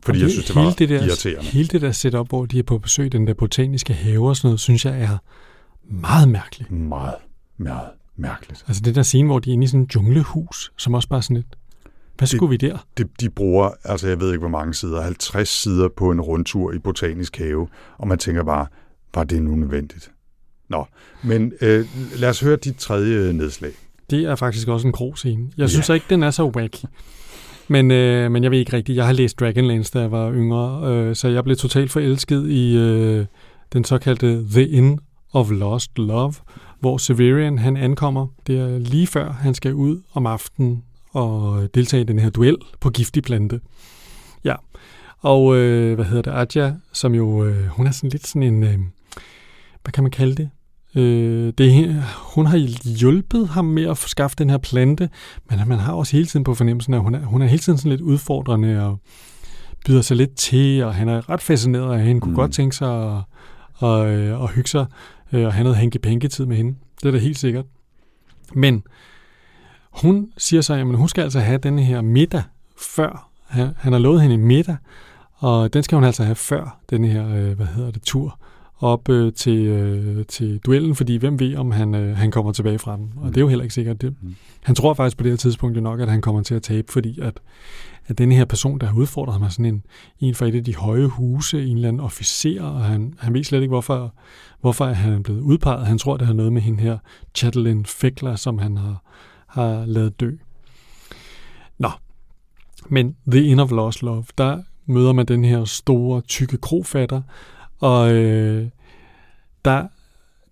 [0.03, 1.51] Fordi det, jeg synes, det var det der, irriterende.
[1.51, 4.49] Hele det der setup, hvor de er på besøg den der botaniske have og sådan
[4.49, 5.19] noget, synes jeg er
[5.83, 6.71] meget mærkeligt.
[6.71, 7.15] Meget,
[7.57, 8.65] meget mærkeligt.
[8.69, 11.23] Altså det der scene, hvor de er inde i sådan et junglehus, som også bare
[11.23, 11.47] sådan et,
[12.21, 12.79] Hvad skulle vi der?
[12.99, 16.73] De, de bruger, altså jeg ved ikke hvor mange sider, 50 sider på en rundtur
[16.73, 17.69] i Botanisk Have,
[17.99, 18.67] og man tænker bare,
[19.15, 20.11] var det nu nødvendigt?
[20.69, 20.87] Nå,
[21.23, 23.71] men øh, lad os høre dit tredje nedslag.
[24.11, 25.51] Det er faktisk også en grov scene.
[25.57, 25.95] Jeg synes ja.
[25.95, 26.85] ikke, den er så wacky.
[27.69, 28.97] Men, øh, men jeg ved ikke rigtigt.
[28.97, 32.77] Jeg har læst Dragonlance, da jeg var yngre, øh, så jeg blev totalt forelsket i
[32.77, 33.27] øh,
[33.73, 34.99] den såkaldte The Inn
[35.33, 36.35] of Lost Love,
[36.81, 38.27] hvor Severian han ankommer.
[38.47, 42.57] Det er lige før han skal ud om aftenen og deltage i den her duel
[42.81, 43.61] på giftig plante.
[44.45, 44.55] Ja,
[45.19, 48.63] og øh, hvad hedder det, Adja, som jo, øh, hun er sådan lidt sådan en,
[48.63, 48.79] øh,
[49.83, 50.51] hvad kan man kalde det?
[50.95, 52.03] Øh, det,
[52.35, 52.57] hun har
[52.99, 55.09] hjulpet ham med at skaffe den her plante,
[55.51, 57.79] men man har også hele tiden på fornemmelsen, at hun er, hun er hele tiden
[57.79, 59.01] sådan lidt udfordrende og
[59.87, 62.37] byder sig lidt til, og han er ret fascineret af hende, kunne mm.
[62.37, 63.23] godt tænke sig at,
[63.83, 64.87] at, at, at hygge sig
[65.33, 66.75] øh, og have noget hænke tid med hende.
[67.03, 67.65] Det er da helt sikkert.
[68.55, 68.83] Men
[69.91, 72.43] hun siger så, at hun skal altså have den her middag
[72.79, 73.31] før.
[73.49, 74.77] Han har lovet hende en middag,
[75.37, 78.39] og den skal hun altså have før den her, øh, hvad hedder det, tur
[78.81, 82.79] op øh, til, øh, til duellen, fordi hvem ved, om han, øh, han kommer tilbage
[82.79, 83.13] fra den.
[83.17, 83.33] Og mm.
[83.33, 84.01] det er jo heller ikke sikkert.
[84.01, 84.35] Det, mm.
[84.63, 86.93] Han tror faktisk på det her tidspunkt jo nok, at han kommer til at tabe,
[86.93, 87.41] fordi at,
[88.07, 89.83] at den her person, der har udfordret ham, er sådan en,
[90.21, 93.45] en fra et af de høje huse, en eller anden officer, og han, han ved
[93.45, 94.15] slet ikke, hvorfor,
[94.61, 95.87] hvorfor han er blevet udpeget.
[95.87, 96.99] Han tror, det har noget med hende her,
[97.35, 99.03] Chatelain Fekla, som han har,
[99.51, 100.31] har lavet dø.
[101.79, 101.91] Nå,
[102.89, 107.23] men The Inn of Lost Love, der møder man den her store, tykke krofatter,
[107.79, 108.69] og øh,
[109.65, 109.87] der,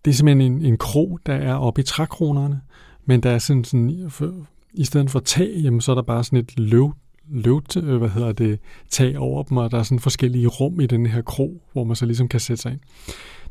[0.04, 2.60] det er simpelthen en, en kro, der er oppe i trækronerne,
[3.04, 4.34] men der er sådan, sådan for,
[4.72, 6.94] i stedet for tag, jamen, så er der bare sådan et løv,
[7.28, 8.58] løv øh, hvad hedder det,
[8.90, 11.96] tag over dem, og der er sådan forskellige rum i den her kro, hvor man
[11.96, 12.80] så ligesom kan sætte sig ind.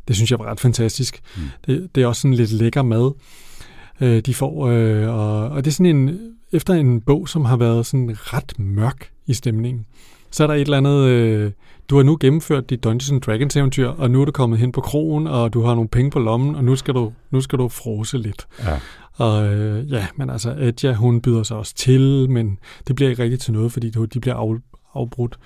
[0.07, 1.21] Det synes jeg var ret fantastisk.
[1.37, 1.41] Mm.
[1.65, 3.11] Det, det er også sådan lidt lækker mad,
[4.01, 6.19] øh, de får, øh, og, og det er sådan en,
[6.51, 9.85] efter en bog, som har været sådan ret mørk i stemningen,
[10.31, 11.51] så er der et eller andet, øh,
[11.89, 14.81] du har nu gennemført dit Dungeons Dragons eventyr, og nu er du kommet hen på
[14.81, 17.67] krogen, og du har nogle penge på lommen, og nu skal du, nu skal du
[17.67, 18.47] frose lidt.
[18.63, 18.79] Ja.
[19.13, 23.23] Og øh, ja, men altså, Edja, hun byder sig også til, men det bliver ikke
[23.23, 24.55] rigtigt til noget, fordi de bliver af,
[24.93, 25.37] afbrudt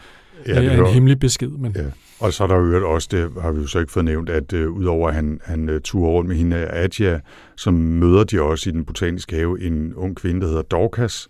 [0.48, 1.50] ja, det af en hemmelig besked.
[1.50, 1.72] Men...
[1.76, 1.86] Ja.
[2.20, 4.54] Og så er der jo også, det har vi jo så ikke fået nævnt, at
[4.54, 7.20] uh, udover at han, han uh, turer rundt med hende, Adja,
[7.56, 11.30] så møder de også i den botaniske have en ung kvinde, der hedder Dorcas,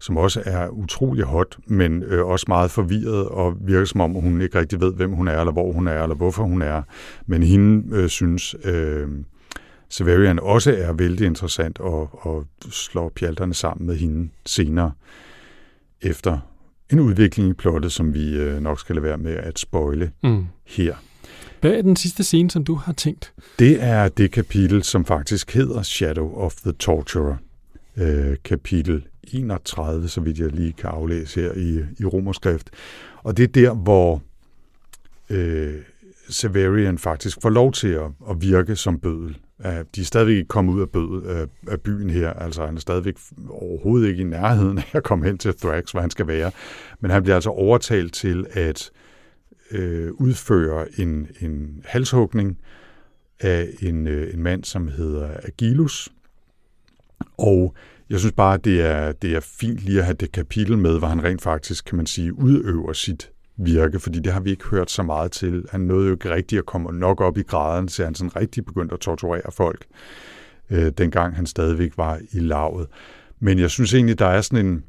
[0.00, 4.40] som også er utrolig hot, men øh, også meget forvirret og virker som om, hun
[4.40, 6.82] ikke rigtig ved, hvem hun er, eller hvor hun er, eller hvorfor hun er.
[7.26, 9.08] Men hende øh, synes øh,
[9.88, 14.92] Severian også er vældig interessant og, og slår pjalterne sammen med hende senere
[16.02, 16.38] efter
[16.92, 20.46] en udvikling i plottet, som vi øh, nok skal lade være med at spoile mm.
[20.64, 20.94] her.
[21.60, 23.32] Hvad er den sidste scene, som du har tænkt?
[23.58, 27.36] Det er det kapitel, som faktisk hedder Shadow of the Torturer.
[27.96, 32.70] Øh, kapitel 31, så vidt jeg lige kan aflæse her i, i romerskrift.
[33.22, 34.22] Og det er der, hvor
[35.30, 35.74] øh,
[36.28, 39.36] Severian faktisk får lov til at, at virke som bødel.
[39.64, 42.76] Øh, de er stadigvæk ikke kommet ud af, bødel, øh, af byen her, altså han
[42.76, 43.16] er stadigvæk
[43.48, 46.50] overhovedet ikke i nærheden af at komme hen til Thrax, hvor han skal være.
[47.00, 48.90] Men han bliver altså overtalt til at
[49.70, 52.58] øh, udføre en, en halshugning
[53.40, 56.08] af en, øh, en mand, som hedder Agilus.
[57.38, 57.74] Og
[58.10, 61.08] jeg synes bare, det er, det er fint lige at have det kapitel med, hvor
[61.08, 64.90] han rent faktisk, kan man sige, udøver sit virke, fordi det har vi ikke hørt
[64.90, 65.64] så meget til.
[65.70, 68.64] Han nåede jo ikke rigtigt at komme nok op i graden, så han sådan rigtig
[68.64, 69.86] begyndte at torturere folk,
[70.70, 72.86] øh, dengang han stadigvæk var i lavet.
[73.40, 74.84] Men jeg synes egentlig, der er sådan en...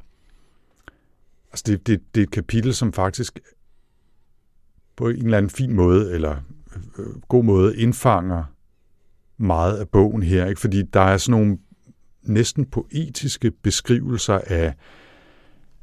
[1.50, 3.38] Altså det, det, det er et kapitel, som faktisk
[4.96, 6.36] på en eller anden fin måde, eller
[6.76, 8.44] øh, øh god måde, indfanger
[9.36, 10.60] meget af bogen her, ikke?
[10.60, 11.58] fordi der er sådan nogle
[12.22, 14.74] næsten poetiske beskrivelser af,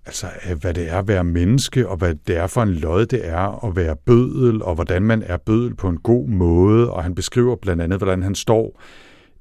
[0.06, 3.06] altså øh, hvad det er at være menneske, og hvad det er for en lod
[3.06, 6.92] det er at være bødel, og hvordan man er bødel på en god måde.
[6.92, 8.82] Og han beskriver blandt andet, hvordan han står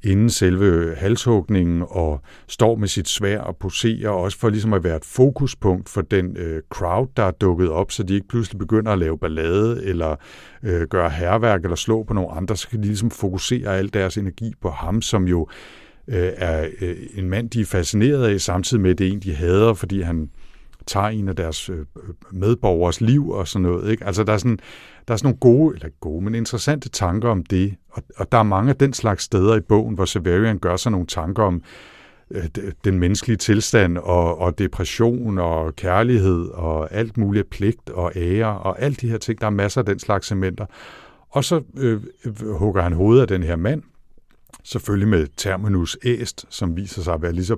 [0.04, 4.84] inden selve øh, halshugningen og står med sit svær og poserer, også for ligesom at
[4.84, 8.58] være et fokuspunkt for den øh, crowd, der er dukket op, så de ikke pludselig
[8.58, 10.16] begynder at lave ballade eller
[10.62, 14.16] øh, gøre herværk eller slå på nogle andre, så kan de ligesom fokusere al deres
[14.16, 15.48] energi på ham, som jo
[16.08, 19.20] øh, er øh, en mand, de er fascineret af, samtidig med, at det er en,
[19.20, 20.30] de hader, fordi han
[20.86, 21.86] tager en af deres øh,
[22.32, 23.90] medborgers liv og sådan noget.
[23.90, 24.06] Ikke?
[24.06, 24.58] Altså, der er, sådan,
[25.08, 28.38] der er sådan nogle gode, eller gode, men interessante tanker om det, og, og der
[28.38, 31.62] er mange af den slags steder i bogen, hvor Severian gør sig nogle tanker om
[32.30, 32.44] øh,
[32.84, 38.82] den menneskelige tilstand, og, og depression, og kærlighed, og alt muligt pligt, og ære, og
[38.82, 39.40] alt de her ting.
[39.40, 40.66] Der er masser af den slags cementer.
[41.30, 43.82] Og så øh, øh, hugger han hovedet af den her mand,
[44.64, 47.56] selvfølgelig med terminus æst, som viser sig at være lige så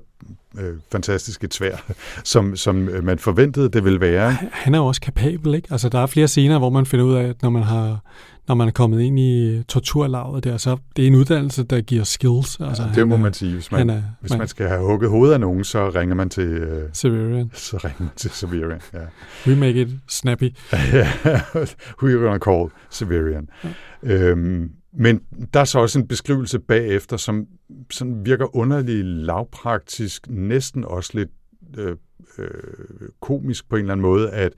[0.58, 1.76] øh, fantastisk et svær,
[2.24, 4.36] som, som man forventede, det ville være.
[4.52, 5.68] Han er jo også kapabel, ikke?
[5.70, 8.00] Altså, der er flere scener, hvor man finder ud af, at når man har
[8.48, 12.04] når man er kommet ind i torturlaget der, så det er en uddannelse, der giver
[12.04, 12.60] skills.
[12.60, 13.52] Altså, ja, det må man sige.
[13.52, 16.28] Hvis man, er, hvis man, man skal have hugget hovedet af nogen, så ringer man
[16.28, 16.62] til...
[16.62, 17.50] Uh, Severian.
[17.68, 18.98] Så ringer man til Severian, ja.
[19.46, 20.44] We make it snappy.
[21.98, 23.48] Who you gonna call Severian?
[23.64, 23.68] Ja.
[24.02, 25.20] Øhm, men
[25.54, 27.46] der er så også en beskrivelse bagefter, som
[27.90, 31.30] sådan virker underlig lavpraktisk, næsten også lidt
[31.78, 31.96] øh,
[32.38, 34.52] øh, komisk på en eller anden måde, at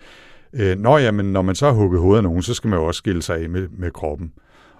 [0.52, 2.86] øh, når, jamen, når man så har hugget hovedet af nogen, så skal man jo
[2.86, 4.32] også skille sig af med, med kroppen.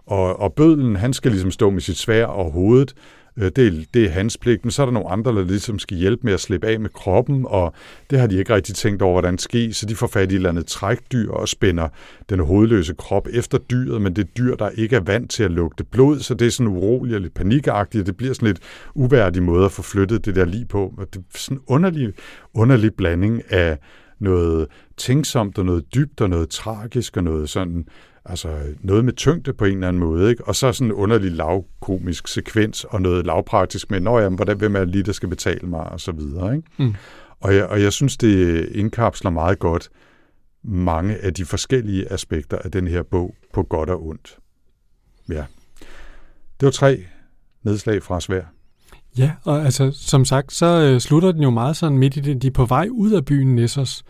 [0.09, 2.95] Og, og bødlen, han skal ligesom stå med sit svær og hovedet,
[3.37, 5.79] øh, det, er, det er hans pligt, men så er der nogle andre, der ligesom
[5.79, 7.75] skal hjælpe med at slippe af med kroppen, og
[8.11, 10.35] det har de ikke rigtig tænkt over, hvordan det sker, så de får fat i
[10.35, 11.89] et eller andet trækdyr og spænder
[12.31, 15.51] den hovedløse krop efter dyret, men det er dyr, der ikke er vant til at
[15.51, 18.61] lugte blod, så det er sådan uroligt og lidt panikagtigt, og det bliver sådan lidt
[18.95, 20.95] uværdig måde at få flyttet det der lige på.
[20.99, 22.13] Og det er sådan en underlig,
[22.55, 23.79] underlig blanding af
[24.21, 27.85] noget tænksomt og noget dybt og noget tragisk og noget sådan
[28.29, 30.45] altså noget med tyngde på en eller anden måde, ikke?
[30.45, 34.77] og så sådan en underlig lavkomisk sekvens, og noget lavpraktisk med, når jamen, hvordan, hvem
[34.77, 36.57] er lige, der skal betale mig, og så videre.
[36.57, 36.69] Ikke?
[36.79, 36.95] Mm.
[37.41, 39.91] Og, jeg, og jeg synes, det indkapsler meget godt
[40.65, 44.39] mange af de forskellige aspekter af den her bog på godt og ondt.
[45.29, 45.45] Ja.
[46.61, 47.05] Det var tre
[47.63, 48.43] nedslag fra svær.
[49.19, 52.43] Ja, og altså, som sagt, så øh, slutter den jo meget sådan midt i det.
[52.43, 54.05] De er på vej ud af byen Nessos,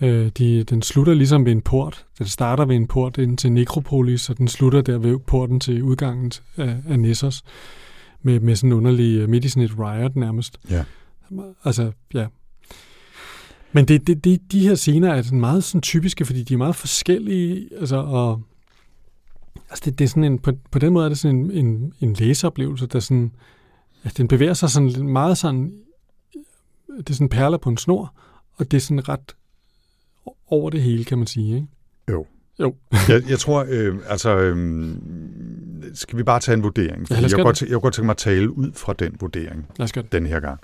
[0.00, 2.06] Øh, de, den slutter ligesom ved en port.
[2.18, 5.82] Den starter ved en port ind til Nekropolis, og den slutter der ved porten til
[5.82, 7.42] udgangen af, af Nessos.
[8.22, 10.60] Med, med sådan en underlig, øh, midt i sådan et riot nærmest.
[10.70, 10.84] Ja.
[11.64, 12.26] Altså, ja.
[13.72, 16.58] Men det, det, det, de her scener er sådan meget sådan typiske, fordi de er
[16.58, 18.42] meget forskellige, altså, og
[19.70, 21.92] altså det, det er sådan en, på, på den måde er det sådan en, en,
[22.00, 23.32] en læseoplevelse, der sådan,
[24.02, 25.72] at den bevæger sig sådan meget sådan,
[26.98, 28.14] det er sådan perler på en snor,
[28.56, 29.34] og det er sådan ret
[30.48, 31.66] over det hele, kan man sige, ikke?
[32.10, 32.26] Jo.
[32.60, 32.74] Jo.
[33.08, 34.88] jeg, jeg tror, øh, altså, øh,
[35.94, 37.06] skal vi bare tage en vurdering?
[37.10, 39.66] ja, jeg, kan godt, jeg kunne godt tænke mig at tale ud fra den vurdering
[39.78, 40.60] lad os den her gang.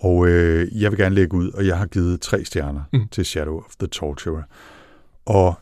[0.00, 3.08] Og øh, jeg vil gerne lægge ud, og jeg har givet tre stjerner mm.
[3.08, 4.42] til Shadow of the Torturer.
[5.26, 5.54] Og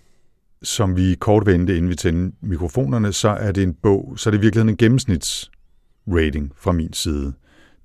[0.63, 4.31] som vi kort vendte, inden vi tændte mikrofonerne, så er det en bog, så er
[4.31, 7.33] det virkelig en gennemsnitsrating fra min side,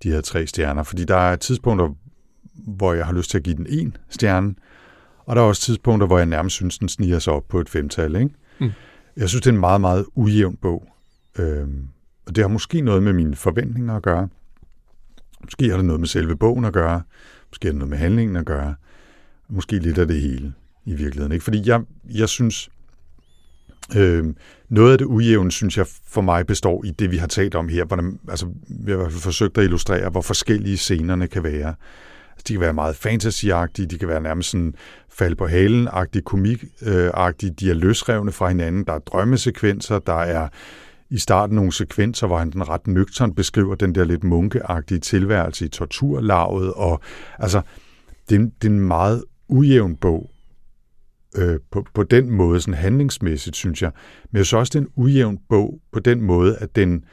[0.03, 0.83] de her tre stjerner.
[0.83, 1.89] Fordi der er tidspunkter,
[2.53, 4.55] hvor jeg har lyst til at give den en stjerne,
[5.31, 7.69] og der er også tidspunkter, hvor jeg nærmest synes, den sniger sig op på et
[7.69, 8.15] femtal.
[8.15, 8.29] Ikke?
[8.59, 8.71] Mm.
[9.17, 10.87] Jeg synes, det er en meget, meget ujævn bog.
[11.39, 11.87] Øhm,
[12.25, 14.27] og det har måske noget med mine forventninger at gøre.
[15.43, 17.01] Måske har det noget med selve bogen at gøre.
[17.49, 18.75] Måske har det noget med handlingen at gøre.
[19.49, 20.53] Måske lidt af det hele
[20.85, 21.31] i virkeligheden.
[21.31, 21.43] Ikke?
[21.43, 22.69] Fordi jeg, jeg synes,
[23.95, 24.25] øh,
[24.69, 27.69] noget af det ujævne, synes jeg for mig består i det, vi har talt om
[27.69, 27.85] her.
[27.85, 31.75] Hvordan, altså, vi har i hvert fald forsøgt at illustrere, hvor forskellige scenerne kan være.
[32.47, 34.73] De kan være meget fantasyagtige, de kan være nærmest sådan
[35.09, 40.47] fald på halen-agtige, komik-agtige, de er løsrevne fra hinanden, der er drømmesekvenser, der er
[41.09, 45.65] i starten nogle sekvenser, hvor han den ret nøgtern beskriver den der lidt munkeagtige tilværelse
[45.65, 47.01] i torturlaget, og
[47.39, 47.61] altså,
[48.29, 50.31] det er, det er en meget ujævn bog,
[51.37, 53.91] øh, på, på den måde, sådan handlingsmæssigt, synes jeg.
[54.31, 57.05] Men jeg synes også, det er en ujævn bog på den måde, at den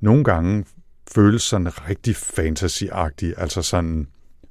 [0.00, 0.64] nogle gange
[1.14, 4.08] føles sådan rigtig fantasyagtig, altså sådan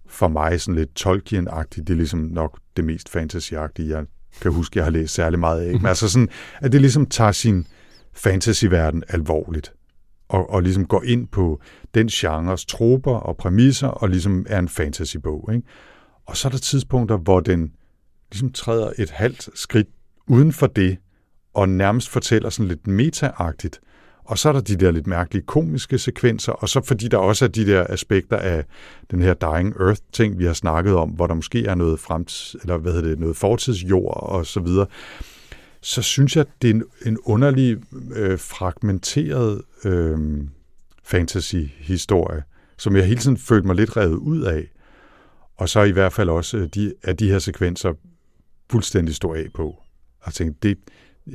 [0.08, 1.84] for mig sådan lidt Tolkien-agtigt.
[1.84, 4.06] Det er ligesom nok det mest fantasy-agtige, jeg
[4.42, 5.74] kan huske, jeg har læst særlig meget af.
[5.74, 6.30] Men altså sådan,
[6.62, 7.68] at det ligesom tager sin
[8.14, 9.74] fantasyverden alvorligt.
[10.30, 11.62] Og, og ligesom går ind på
[11.94, 15.50] den genres troper og præmisser, og ligesom er en fantasybog.
[15.54, 15.68] Ikke?
[16.26, 17.72] Og så er der tidspunkter, hvor den
[18.32, 19.88] ligesom træder et halvt skridt
[20.28, 20.98] uden for det,
[21.54, 23.80] og nærmest fortæller sådan lidt meta-agtigt,
[24.26, 27.46] og så er der de der lidt mærkelige komiske sekvenser, og så fordi der også
[27.46, 28.66] er de der aspekter af
[29.12, 32.78] den her Dying Earth-ting, vi har snakket om, hvor der måske er noget fremtids, eller
[32.78, 34.86] hvad hedder det, noget fortidsjord og så videre,
[35.82, 37.78] så synes jeg, det er en, en underlig
[38.16, 40.18] øh, fragmenteret øh,
[41.04, 42.44] fantasy-historie,
[42.78, 44.72] som jeg hele tiden følte mig lidt revet ud af.
[45.58, 47.94] Og så i hvert fald også øh, de, at de her sekvenser
[48.72, 49.76] fuldstændig stå af på.
[50.22, 50.78] Og tænkte, det,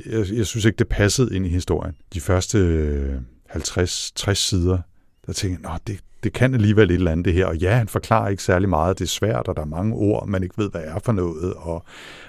[0.05, 1.95] jeg, jeg synes ikke, det passede ind i historien.
[2.13, 3.19] De første øh,
[3.49, 4.77] 50-60 sider,
[5.25, 7.45] der tænkte jeg, det, det kan alligevel et eller andet det her.
[7.45, 8.99] Og ja, han forklarer ikke særlig meget.
[8.99, 11.53] Det er svært, og der er mange ord, man ikke ved, hvad er for noget.
[11.53, 11.83] Og,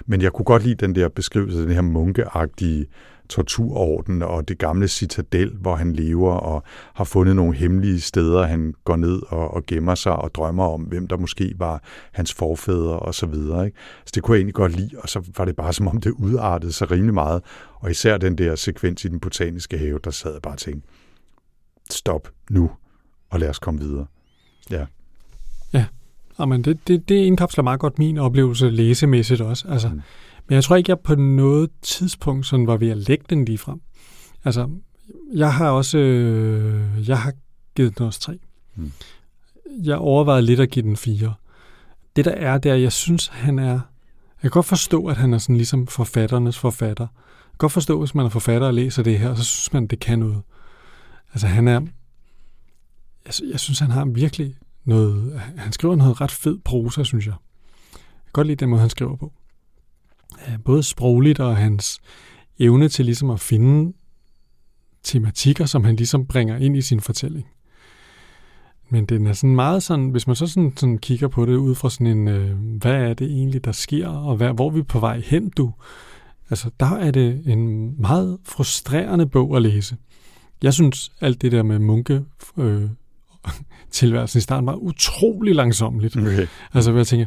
[0.05, 2.85] men jeg kunne godt lide den der beskrivelse, af den her munkeagtige
[3.29, 6.63] torturorden og det gamle citadel, hvor han lever og
[6.93, 10.81] har fundet nogle hemmelige steder, han går ned og, og gemmer sig og drømmer om,
[10.81, 13.65] hvem der måske var hans forfædre og så videre.
[13.65, 13.77] Ikke?
[14.05, 16.11] Så det kunne jeg egentlig godt lide, og så var det bare som om det
[16.11, 17.43] udartede sig rimelig meget.
[17.75, 20.89] Og især den der sekvens i den botaniske have, der sad jeg bare og tænkte,
[21.89, 22.71] stop nu,
[23.33, 24.05] og lad os komme videre.
[24.69, 24.85] Ja.
[25.73, 25.85] Ja,
[26.39, 29.67] Jamen, det, det, det indkapsler meget godt min oplevelse læsemæssigt også.
[29.67, 30.01] Altså, mm.
[30.47, 33.57] Men jeg tror ikke, jeg på noget tidspunkt sådan var ved at lægge den lige
[33.57, 33.81] frem.
[34.45, 34.69] Altså,
[35.33, 37.33] jeg har også øh, jeg har
[37.75, 38.39] givet den også tre.
[38.75, 38.91] Mm.
[39.83, 41.33] Jeg overvejede lidt at give den fire.
[42.15, 43.79] Det der er, det er, jeg synes, han er...
[44.43, 47.07] Jeg kan godt forstå, at han er sådan ligesom forfatternes forfatter.
[47.13, 49.87] Jeg kan godt forstå, hvis man er forfatter og læser det her, så synes man,
[49.87, 50.41] det kan noget.
[51.33, 51.81] Altså, han er...
[53.25, 54.55] Jeg, jeg synes, han har virkelig
[54.85, 55.41] noget...
[55.57, 57.35] Han skriver noget ret fed prosa, synes jeg.
[57.93, 59.33] Jeg kan godt lide den måde, han skriver på.
[60.47, 62.01] Øh, både sprogligt og hans
[62.59, 63.93] evne til ligesom at finde
[65.03, 67.47] tematikker, som han ligesom bringer ind i sin fortælling.
[68.89, 71.75] Men den er sådan meget sådan, hvis man så sådan, sådan kigger på det ud
[71.75, 74.81] fra sådan en, øh, hvad er det egentlig, der sker, og hvad, hvor er vi
[74.83, 75.73] på vej hen, du?
[76.49, 79.97] Altså, der er det en meget frustrerende bog at læse.
[80.63, 82.25] Jeg synes, alt det der med munke
[82.57, 82.89] øh,
[83.91, 86.17] tilværelsen i starten var utrolig langsomligt.
[86.17, 86.47] Okay.
[86.73, 87.25] Altså, hvor jeg tænker,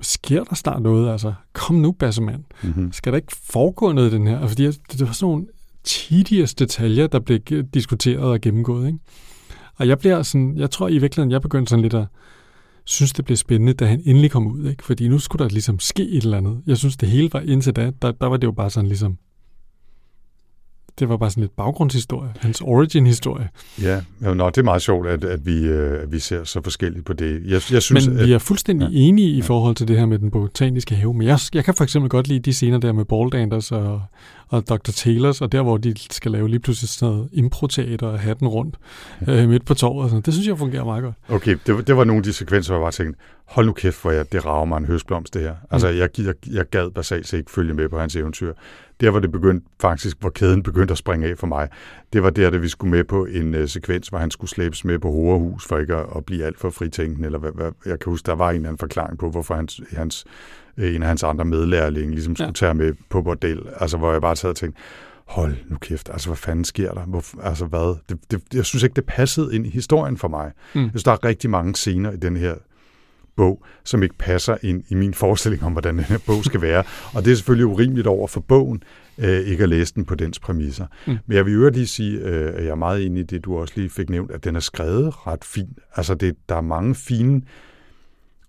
[0.00, 1.12] sker der snart noget?
[1.12, 2.44] Altså, kom nu, bassemand.
[2.62, 2.92] Mm-hmm.
[2.92, 4.46] Skal der ikke foregå noget i den her?
[4.46, 5.46] Fordi det var sådan nogle
[5.84, 7.38] tedious detaljer, der blev
[7.74, 8.86] diskuteret og gennemgået.
[8.86, 8.98] Ikke?
[9.76, 12.06] Og jeg bliver sådan, jeg tror i virkeligheden, jeg begyndte sådan lidt at
[12.84, 14.68] synes, det blev spændende, da han endelig kom ud.
[14.68, 14.84] Ikke?
[14.84, 16.62] Fordi nu skulle der ligesom ske et eller andet.
[16.66, 19.18] Jeg synes, det hele var indtil da, der, der var det jo bare sådan ligesom,
[21.00, 23.48] det var bare sådan lidt baggrundshistorie, hans origin-historie.
[23.82, 26.60] Ja, jo, nå, det er meget sjovt, at, at, vi, øh, at vi ser så
[26.62, 27.42] forskelligt på det.
[27.44, 29.42] Jeg, jeg synes, men vi er fuldstændig ja, enige i ja.
[29.42, 32.28] forhold til det her med den botaniske have, men jeg, jeg kan for eksempel godt
[32.28, 34.02] lide de scener der med Baldanders og,
[34.48, 34.90] og Dr.
[34.90, 38.76] Taylors, og der hvor de skal lave lige pludselig sådan noget improteater og hatten rundt
[39.26, 39.42] ja.
[39.42, 40.04] øh, midt på torvet.
[40.04, 40.22] Og sådan.
[40.22, 41.14] Det synes jeg fungerer meget godt.
[41.28, 44.02] Okay, det, det var nogle af de sekvenser, hvor jeg bare tænkte, hold nu kæft,
[44.02, 45.54] hvor jeg, det rager mig en høstblomst det her.
[45.70, 45.98] Altså, mm.
[45.98, 48.52] jeg, jeg, jeg gad basalt ikke følge med på hans eventyr
[49.00, 51.68] der hvor det begyndte faktisk, hvor kæden begyndte at springe af for mig,
[52.12, 54.84] det var der, da vi skulle med på en uh, sekvens, hvor han skulle slæbes
[54.84, 57.98] med på Horehus for ikke at, at blive alt for fritænkende, eller hvad, hvad, jeg
[57.98, 60.24] kan huske, der var en eller anden forklaring på, hvorfor hans, hans,
[60.76, 62.52] øh, en af hans andre medlærlinge ligesom skulle ja.
[62.52, 64.80] tage med på bordel, altså hvor jeg bare sad og tænkte,
[65.26, 67.00] hold nu kæft, altså hvad fanden sker der?
[67.00, 67.96] Hvor, altså hvad?
[68.08, 70.52] Det, det, jeg synes ikke, det passede ind i historien for mig.
[70.74, 70.80] Mm.
[70.80, 72.54] Jeg synes, der er rigtig mange scener i den her
[73.40, 76.84] bog, som ikke passer ind i min forestilling om, hvordan den her bog skal være.
[77.14, 78.82] Og det er selvfølgelig urimeligt over for bogen,
[79.18, 80.86] øh, ikke at læse den på dens præmisser.
[81.06, 81.18] Mm.
[81.26, 83.58] Men jeg vil jo lige sige, øh, at jeg er meget enig i det, du
[83.58, 85.78] også lige fik nævnt, at den er skrevet ret fint.
[85.96, 87.42] Altså, det, der er mange fine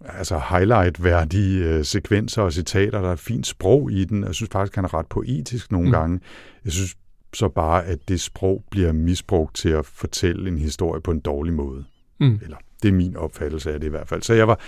[0.06, 3.02] altså highlight-værdige øh, sekvenser og citater.
[3.02, 4.24] Der er fint sprog i den.
[4.24, 5.92] Jeg synes faktisk, han er ret poetisk nogle mm.
[5.92, 6.20] gange.
[6.66, 6.96] Jeg synes
[7.34, 11.54] så bare, at det sprog bliver misbrugt til at fortælle en historie på en dårlig
[11.54, 11.84] måde.
[12.20, 12.40] Mm.
[12.44, 14.22] Eller det er min opfattelse af det i hvert fald.
[14.22, 14.60] Så jeg var,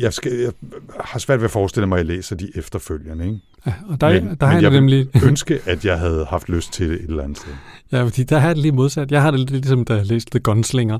[0.00, 0.52] jeg, skal, jeg
[1.00, 3.24] har svært ved at forestille mig, at jeg læser de efterfølgende.
[3.26, 3.40] Ikke?
[3.66, 5.08] Ja, og der, men, der men jeg nemlig...
[5.24, 7.52] ønske, at jeg havde haft lyst til det et eller andet sted.
[7.92, 9.12] Ja, fordi der har det lige modsat.
[9.12, 10.98] Jeg har det lidt ligesom, da jeg læste The Gunslinger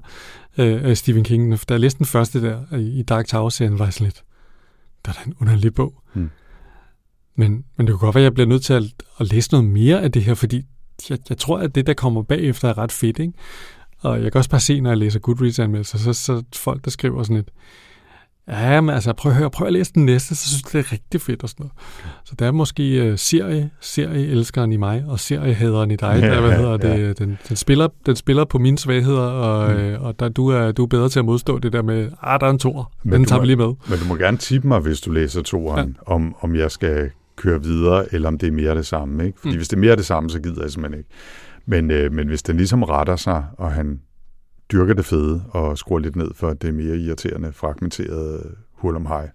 [0.59, 1.69] øh, af Stephen King.
[1.69, 4.23] Da jeg læste den første der i Dark Tower-serien, var jeg sådan lidt,
[5.07, 5.95] der er en underlig bog.
[6.13, 6.31] Hmm.
[7.37, 8.83] Men, men det kunne godt være, at jeg bliver nødt til at,
[9.21, 10.63] at læse noget mere af det her, fordi
[11.11, 13.19] jeg, jeg tror, at det, der kommer bagefter, er ret fedt.
[13.19, 13.33] Ikke?
[14.05, 17.23] Og jeg kan også bare se, når jeg læser Goodreads-anmeldelser, så, så folk, der skriver
[17.23, 17.49] sådan et,
[18.49, 20.89] ja, men altså prøv at høre, prøv at læse den næste, så synes jeg, det
[20.89, 21.73] er rigtig fedt og sådan noget.
[22.25, 26.41] Så der er måske uh, serie, serieelskeren i mig, og seriehaderen i dig, ja, der,
[26.41, 27.07] hvad hedder ja.
[27.09, 29.77] det, den, den, spiller, den spiller på mine svagheder, og, mm.
[29.77, 32.41] øh, og der, du, er, du er bedre til at modstå det der med, ah,
[32.41, 33.75] der er en tor, den tager vi lige med.
[33.89, 36.15] Men du må gerne tippe mig, hvis du læser toeren, ja.
[36.15, 39.27] om, om jeg skal køre videre, eller om det er mere det samme.
[39.27, 39.41] Ikke?
[39.41, 39.57] Fordi mm.
[39.57, 41.11] hvis det er mere det samme, så gider jeg simpelthen ikke.
[41.67, 44.01] Men, øh, men hvis den ligesom retter sig, og han
[44.73, 49.31] dyrker det fede og skruer lidt ned for det mere irriterende, fragmenterede hul om hej.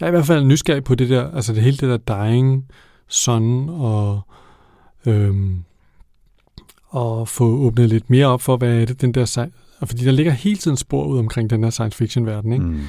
[0.00, 2.64] Jeg er i hvert fald nysgerrig på det der, altså det hele det der dying
[3.08, 4.20] sun og
[5.06, 5.64] øhm,
[6.88, 9.48] og få åbnet lidt mere op for, hvad er det, den der
[9.84, 12.64] fordi der ligger hele tiden spor ud omkring den der science fiction verden, ikke?
[12.64, 12.80] Mm.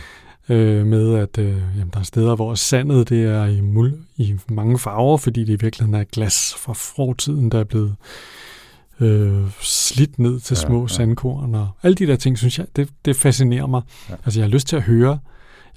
[0.50, 4.38] Øh, med at øh, jamen, der er steder, hvor sandet det er i, mul, i
[4.50, 7.96] mange farver, fordi det i virkeligheden er glas fra fortiden, der er blevet øh,
[9.62, 10.88] slidt ned til små ja, ja.
[10.88, 13.82] sandkorn og alle de der ting, synes jeg, det, det fascinerer mig.
[14.10, 14.16] Ja.
[14.26, 15.20] Altså jeg har lyst til at høre,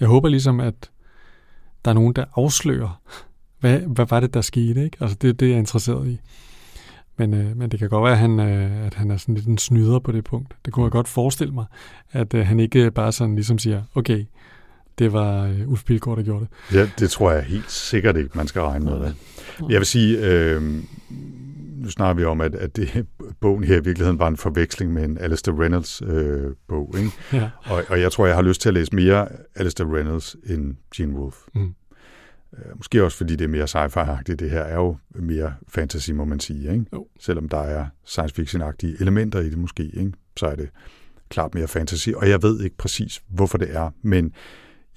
[0.01, 0.91] jeg håber ligesom, at
[1.85, 3.01] der er nogen, der afslører,
[3.61, 4.97] hvad, hvad var det, der skete, ikke?
[5.01, 6.21] Altså det er det, jeg er interesseret i.
[7.17, 9.47] Men, øh, men det kan godt være, at han, øh, at han er sådan lidt
[9.47, 10.55] en snyder på det punkt.
[10.65, 11.65] Det kunne jeg godt forestille mig,
[12.13, 14.25] at øh, han ikke bare sådan ligesom siger, okay,
[14.99, 16.77] det var øh, Ulf Pilgaard, der gjorde det.
[16.77, 19.15] Ja, det tror jeg helt sikkert ikke, man skal regne med det.
[19.69, 20.83] Jeg vil sige, øh,
[21.83, 23.07] nu snakker vi om, at, at det,
[23.41, 26.95] bogen her i virkeligheden var en forveksling med en Alistair Reynolds øh, bog.
[26.99, 27.11] Ikke?
[27.33, 27.51] Ja.
[27.65, 31.19] Og, og jeg tror, jeg har lyst til at læse mere Alistair Reynolds end Gene
[31.19, 31.51] Wolfe.
[31.55, 31.75] Mm.
[32.59, 34.37] Øh, måske også fordi det er mere sci-fi-agtigt.
[34.37, 36.73] Det her er jo mere fantasy, må man sige.
[36.73, 36.85] Ikke?
[36.93, 37.07] Jo.
[37.21, 40.13] Selvom der er science fiction-agtige elementer i det måske, ikke?
[40.37, 40.69] så er det
[41.29, 44.33] klart mere fantasy, og jeg ved ikke præcis, hvorfor det er, men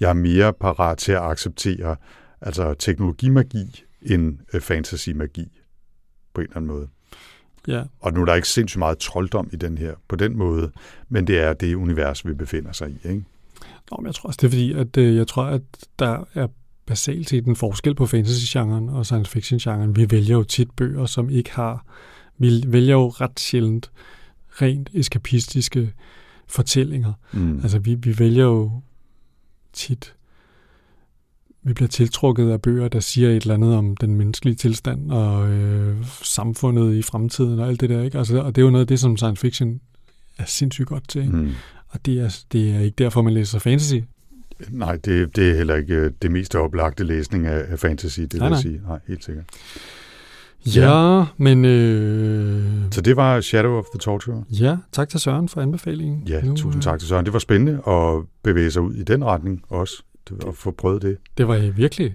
[0.00, 1.96] jeg er mere parat til at acceptere
[2.40, 5.55] altså teknologimagi end øh, fantasy-magi
[6.36, 6.88] på en eller anden måde.
[7.68, 7.82] Ja.
[8.00, 10.70] Og nu er der ikke sindssygt meget trolddom i den her på den måde,
[11.08, 13.08] men det er det univers, vi befinder sig i.
[13.08, 13.24] Ikke?
[13.90, 15.62] Nå, men jeg tror også, det er fordi, at øh, jeg tror, at
[15.98, 16.46] der er
[16.86, 19.96] basalt set en forskel på fantasy-genren og science fiction-genren.
[19.96, 21.84] Vi vælger jo tit bøger, som ikke har...
[22.38, 23.90] Vi vælger jo ret sjældent
[24.62, 25.92] rent eskapistiske
[26.46, 27.12] fortællinger.
[27.32, 27.60] Mm.
[27.62, 28.80] Altså, vi, vi vælger jo
[29.72, 30.14] tit...
[31.66, 35.48] Vi bliver tiltrukket af bøger, der siger et eller andet om den menneskelige tilstand og
[35.50, 38.02] øh, samfundet i fremtiden og alt det der.
[38.02, 38.18] Ikke?
[38.18, 39.80] Altså, og det er jo noget af det, som science fiction
[40.38, 41.22] er sindssygt godt til.
[41.22, 41.36] Ikke?
[41.36, 41.50] Mm.
[41.88, 43.94] Og det er, det er ikke derfor, man læser fantasy.
[44.70, 48.34] Nej, det, det er heller ikke øh, det mest oplagte læsning af, af fantasy, det
[48.34, 48.80] Nej, vil jeg sige.
[48.88, 49.44] Nej, helt sikkert.
[50.66, 54.44] Ja, men øh, Så det var Shadow of the Torture.
[54.50, 56.22] ja, tak til Søren for anbefalingen.
[56.28, 57.24] Ja, Nu, tusind øh, tak til Søren.
[57.24, 61.02] Det var spændende at bevæge sig ud i den retning også, Det- at få prøvet
[61.02, 61.16] det.
[61.38, 62.14] Det var virkelig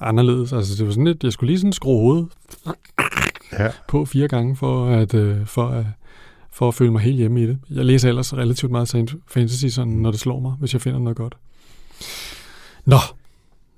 [0.00, 0.52] anderledes.
[0.52, 2.28] Altså, det var sådan lidt, jeg skulle lige sådan skrue hovedet
[3.52, 5.84] Ja, på fire gange, for at, øh, for, at,
[6.52, 7.58] for at føle mig helt hjemme i det.
[7.70, 10.98] Jeg læser ellers relativt meget science fantasy, sådan, når det slår mig, hvis jeg finder
[10.98, 11.34] noget godt.
[12.84, 12.96] Nå,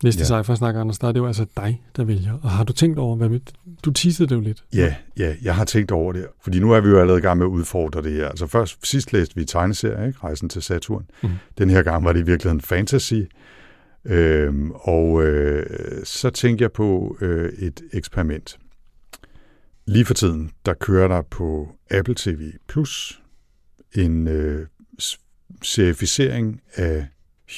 [0.05, 0.37] næste Ja.
[0.37, 0.43] ja.
[0.43, 2.39] sci-fi-snak, Anders, der er det jo altså dig, der vælger.
[2.43, 3.41] Og har du tænkt over, hvad
[3.85, 4.65] du teasede det jo lidt.
[4.75, 6.27] ja, ja, jeg har tænkt over det.
[6.43, 8.29] Fordi nu er vi jo allerede i gang med at udfordre det her.
[8.29, 10.19] Altså først, sidst læste vi tegneserier, ikke?
[10.25, 11.07] Rejsen til Saturn.
[11.23, 11.33] Mhm.
[11.59, 13.15] Den her gang var det i virkeligheden fantasy.
[14.05, 15.67] Øhm, og øh,
[16.05, 18.59] så tænkte jeg på øh, et eksperiment.
[19.87, 23.23] Lige for tiden, der kører der på Apple TV Plus
[23.95, 24.67] en øh,
[25.63, 27.07] serificering af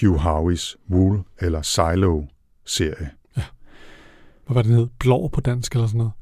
[0.01, 3.11] Hugh Howeys Wool eller Silo-serie.
[4.47, 4.89] Hvad var det, den hed?
[4.99, 6.13] Blå på dansk eller sådan noget?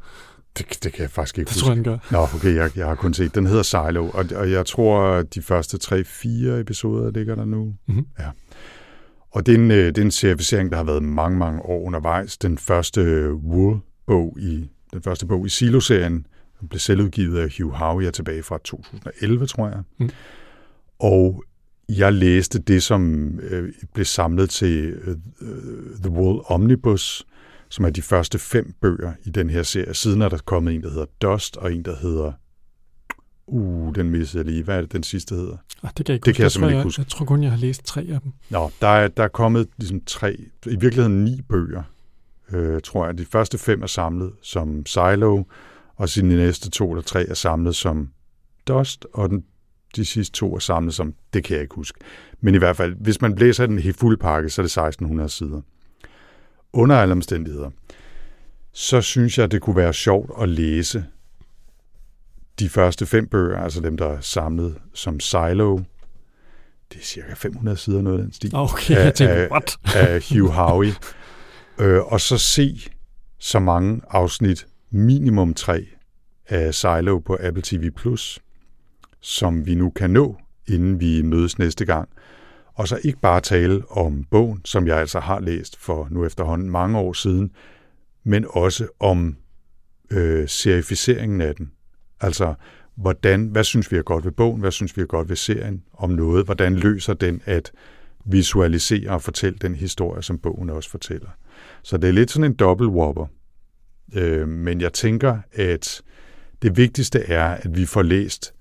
[0.58, 1.64] Det, det kan jeg faktisk ikke Det huske.
[1.64, 1.98] tror jeg, den gør.
[2.10, 3.34] Nå, okay, jeg, jeg har kun set.
[3.34, 7.74] Den hedder Silo, og, og jeg tror, de første 3-4 episoder ligger der nu.
[7.86, 8.06] Mhm.
[8.18, 8.28] Ja.
[9.30, 11.86] Og det er, en, øh, det er en serificering, der har været mange, mange år
[11.86, 12.38] undervejs.
[12.38, 16.26] Den første øh, Wool-bog i den første bog i Silo-serien
[16.60, 19.82] den blev selvudgivet af Hugh Howey er tilbage fra 2011, tror jeg.
[19.98, 20.10] Mm.
[20.98, 21.44] Og
[21.88, 25.16] jeg læste det, som øh, blev samlet til øh,
[26.02, 27.26] The Wool Omnibus,
[27.68, 29.94] som er de første fem bøger i den her serie.
[29.94, 32.32] Siden er der kommet en, der hedder Dust, og en, der hedder...
[33.50, 34.64] Uh, den missede jeg lige.
[34.64, 35.56] Hvad er det, den sidste hedder?
[35.82, 37.00] Ah, det kan jeg ikke Det kan jeg simpelthen tror, ikke huske.
[37.00, 38.32] Jeg tror kun, jeg har læst tre af dem.
[38.50, 40.36] Nå, der er, der er kommet ligesom tre,
[40.66, 41.82] i virkeligheden ni bøger,
[42.52, 43.18] øh, tror jeg.
[43.18, 45.42] De første fem er samlet som Silo,
[45.96, 48.08] og sine næste to eller tre er samlet som
[48.68, 49.44] Dust, og den,
[49.96, 51.98] de sidste to er samlet som, det kan jeg ikke huske.
[52.40, 55.28] Men i hvert fald, hvis man blæser den helt fuld pakke, så er det 1600
[55.28, 55.60] sider.
[56.72, 57.70] Under alle omstændigheder,
[58.72, 61.04] så synes jeg, det kunne være sjovt at læse
[62.58, 65.76] de første fem bøger, altså dem, der er samlet som Silo.
[66.92, 69.76] Det er cirka 500 sider, noget af den stil Okay, Af- jeg tænkte, what?
[69.94, 70.90] af Hugh Howey.
[71.78, 72.80] øh, og så se
[73.38, 75.86] så mange afsnit, minimum tre,
[76.48, 78.38] af Silo på Apple TV+, Plus,
[79.20, 80.36] som vi nu kan nå,
[80.68, 82.08] inden vi mødes næste gang.
[82.74, 86.70] Og så ikke bare tale om bogen, som jeg altså har læst for nu efterhånden
[86.70, 87.50] mange år siden,
[88.24, 89.36] men også om
[90.10, 91.70] øh, serificeringen af den.
[92.20, 92.54] Altså,
[92.96, 95.82] hvordan, hvad synes vi er godt ved bogen, hvad synes vi er godt ved serien
[95.92, 97.72] om noget, hvordan løser den at
[98.24, 101.28] visualisere og fortælle den historie, som bogen også fortæller.
[101.82, 103.26] Så det er lidt sådan en dobbelt whopper.
[104.14, 106.02] Øh, men jeg tænker, at
[106.62, 108.54] det vigtigste er, at vi får læst,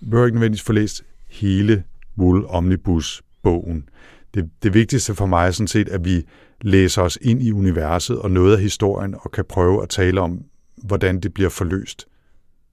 [0.00, 1.84] vi behøver ikke nødvendigvis få læst hele
[2.18, 3.88] Wool Omnibus-bogen.
[4.34, 6.24] Det, det vigtigste for mig er sådan set, at vi
[6.60, 10.44] læser os ind i universet og noget af historien, og kan prøve at tale om,
[10.76, 12.08] hvordan det bliver forløst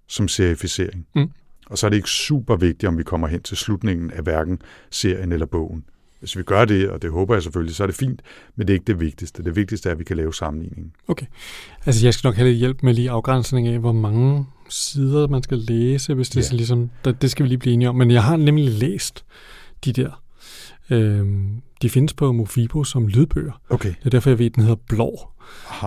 [0.07, 1.07] som serificering.
[1.15, 1.31] Mm.
[1.69, 4.61] Og så er det ikke super vigtigt, om vi kommer hen til slutningen af hverken
[4.91, 5.83] serien eller bogen.
[6.19, 8.21] Hvis vi gør det, og det håber jeg selvfølgelig, så er det fint,
[8.55, 9.43] men det er ikke det vigtigste.
[9.43, 10.91] Det vigtigste er, at vi kan lave sammenligningen.
[11.07, 11.25] Okay.
[11.85, 15.43] Altså, jeg skal nok have lidt hjælp med lige afgrænsning af, hvor mange sider man
[15.43, 16.41] skal læse, hvis det Ja.
[16.41, 16.89] er så ligesom,
[17.21, 17.95] det, skal vi lige blive enige om.
[17.95, 19.25] Men jeg har nemlig læst
[19.85, 20.21] de der.
[20.89, 23.61] Øhm, de findes på Mofibo som lydbøger.
[23.69, 23.89] Okay.
[23.89, 25.29] Det er derfor, jeg ved, at den hedder Blå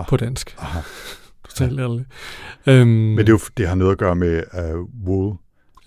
[0.07, 0.55] på dansk.
[0.57, 0.79] Aha.
[1.49, 2.07] Totalt ærligt.
[2.67, 5.35] Øhm, Men det, er jo, det har noget at gøre med, at uh, wool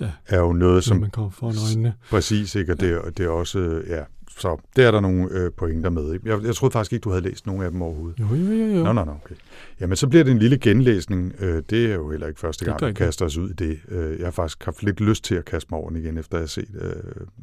[0.00, 0.10] Ja.
[0.26, 1.94] er jo noget, som man kommer foran øjnene.
[2.10, 2.72] præcis, ikke?
[2.72, 4.02] Og det, er- det er også, ja,
[4.38, 6.12] så det er der nogle øh, pointer med.
[6.14, 6.28] Ikke?
[6.30, 8.20] Jeg, jeg troede faktisk ikke, du havde læst nogen af dem overhovedet.
[8.20, 8.84] Jo, jo, jo, jo.
[8.84, 9.34] Nå, nå, nå, okay.
[9.80, 11.32] Jamen, så bliver det en lille genlæsning.
[11.38, 13.78] Øh, det er jo heller ikke første gang, vi kaster os ud i det.
[13.88, 16.36] Øh, jeg har faktisk haft lidt lyst til at kaste mig over den igen, efter
[16.38, 16.90] jeg har set øh,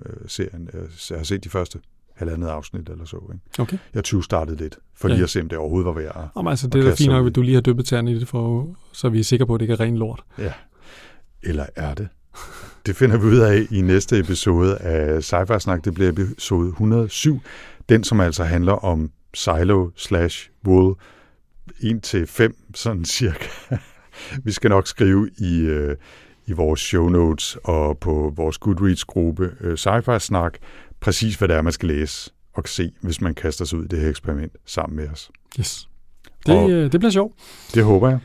[0.06, 0.70] øh, serien.
[0.74, 1.80] Øh, jeg har set de første
[2.20, 3.18] halvandet afsnit eller så.
[3.34, 3.62] Ikke?
[3.62, 3.78] Okay.
[3.94, 5.14] Jeg 20 startede lidt, for Ja.
[5.14, 6.16] lige at se, om det overhovedet var værd.
[6.16, 8.20] at- Om, altså, det er da fint nok, at du lige har dyppet tæerne i
[8.20, 10.22] det, for, så vi er sikre på, at det ikke er ren lort.
[10.38, 10.54] Ja.
[11.44, 12.08] Eller er det?
[12.86, 15.86] Det finder vi ud af i næste episode af sci Snak.
[15.86, 17.42] Det bliver episode 107.
[17.90, 20.96] Den, som altså handler om Silo slash Wool
[21.80, 23.46] 1 til 5, sådan cirka.
[24.44, 25.96] vi skal nok skrive i, øh,
[26.46, 30.54] i vores show notes og på vores Goodreads-gruppe øh, Sci-Fi Snak,
[31.00, 33.88] præcis hvad det er, man skal læse og se, hvis man kaster sig ud i
[33.88, 35.32] det her eksperiment sammen med os.
[35.60, 35.90] Yes.
[36.46, 37.36] Det, og, øh, det bliver sjovt.
[37.74, 38.20] Det håber jeg.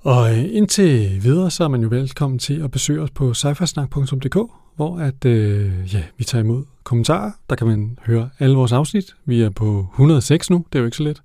[0.00, 4.36] Og øh, indtil videre, så er man jo velkommen til at besøge os på cyfersnak.dk,
[4.76, 7.32] hvor at, øh, ja, vi tager imod kommentarer.
[7.50, 9.16] Der kan man høre alle vores afsnit.
[9.24, 11.22] Vi er på 106 nu, det er jo ikke så let.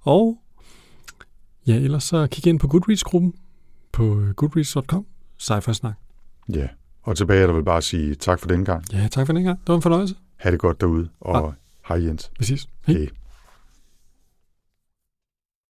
[0.00, 0.38] Og
[1.66, 3.34] ja, ellers så kig ind på Goodreads-gruppen
[3.92, 5.06] på goodreads.com,
[5.38, 5.94] cyfersnak.
[6.54, 6.66] Ja,
[7.06, 8.84] og tilbage er der vel bare sige tak for den gang.
[8.92, 9.58] Ja, tak for den gang.
[9.60, 10.14] Det var en fornøjelse.
[10.36, 11.54] Ha' det godt derude, og
[11.88, 11.94] ja.
[11.94, 12.30] hej Jens.
[12.38, 12.68] Præcis.
[12.86, 12.96] Hej.
[12.96, 13.06] Hej.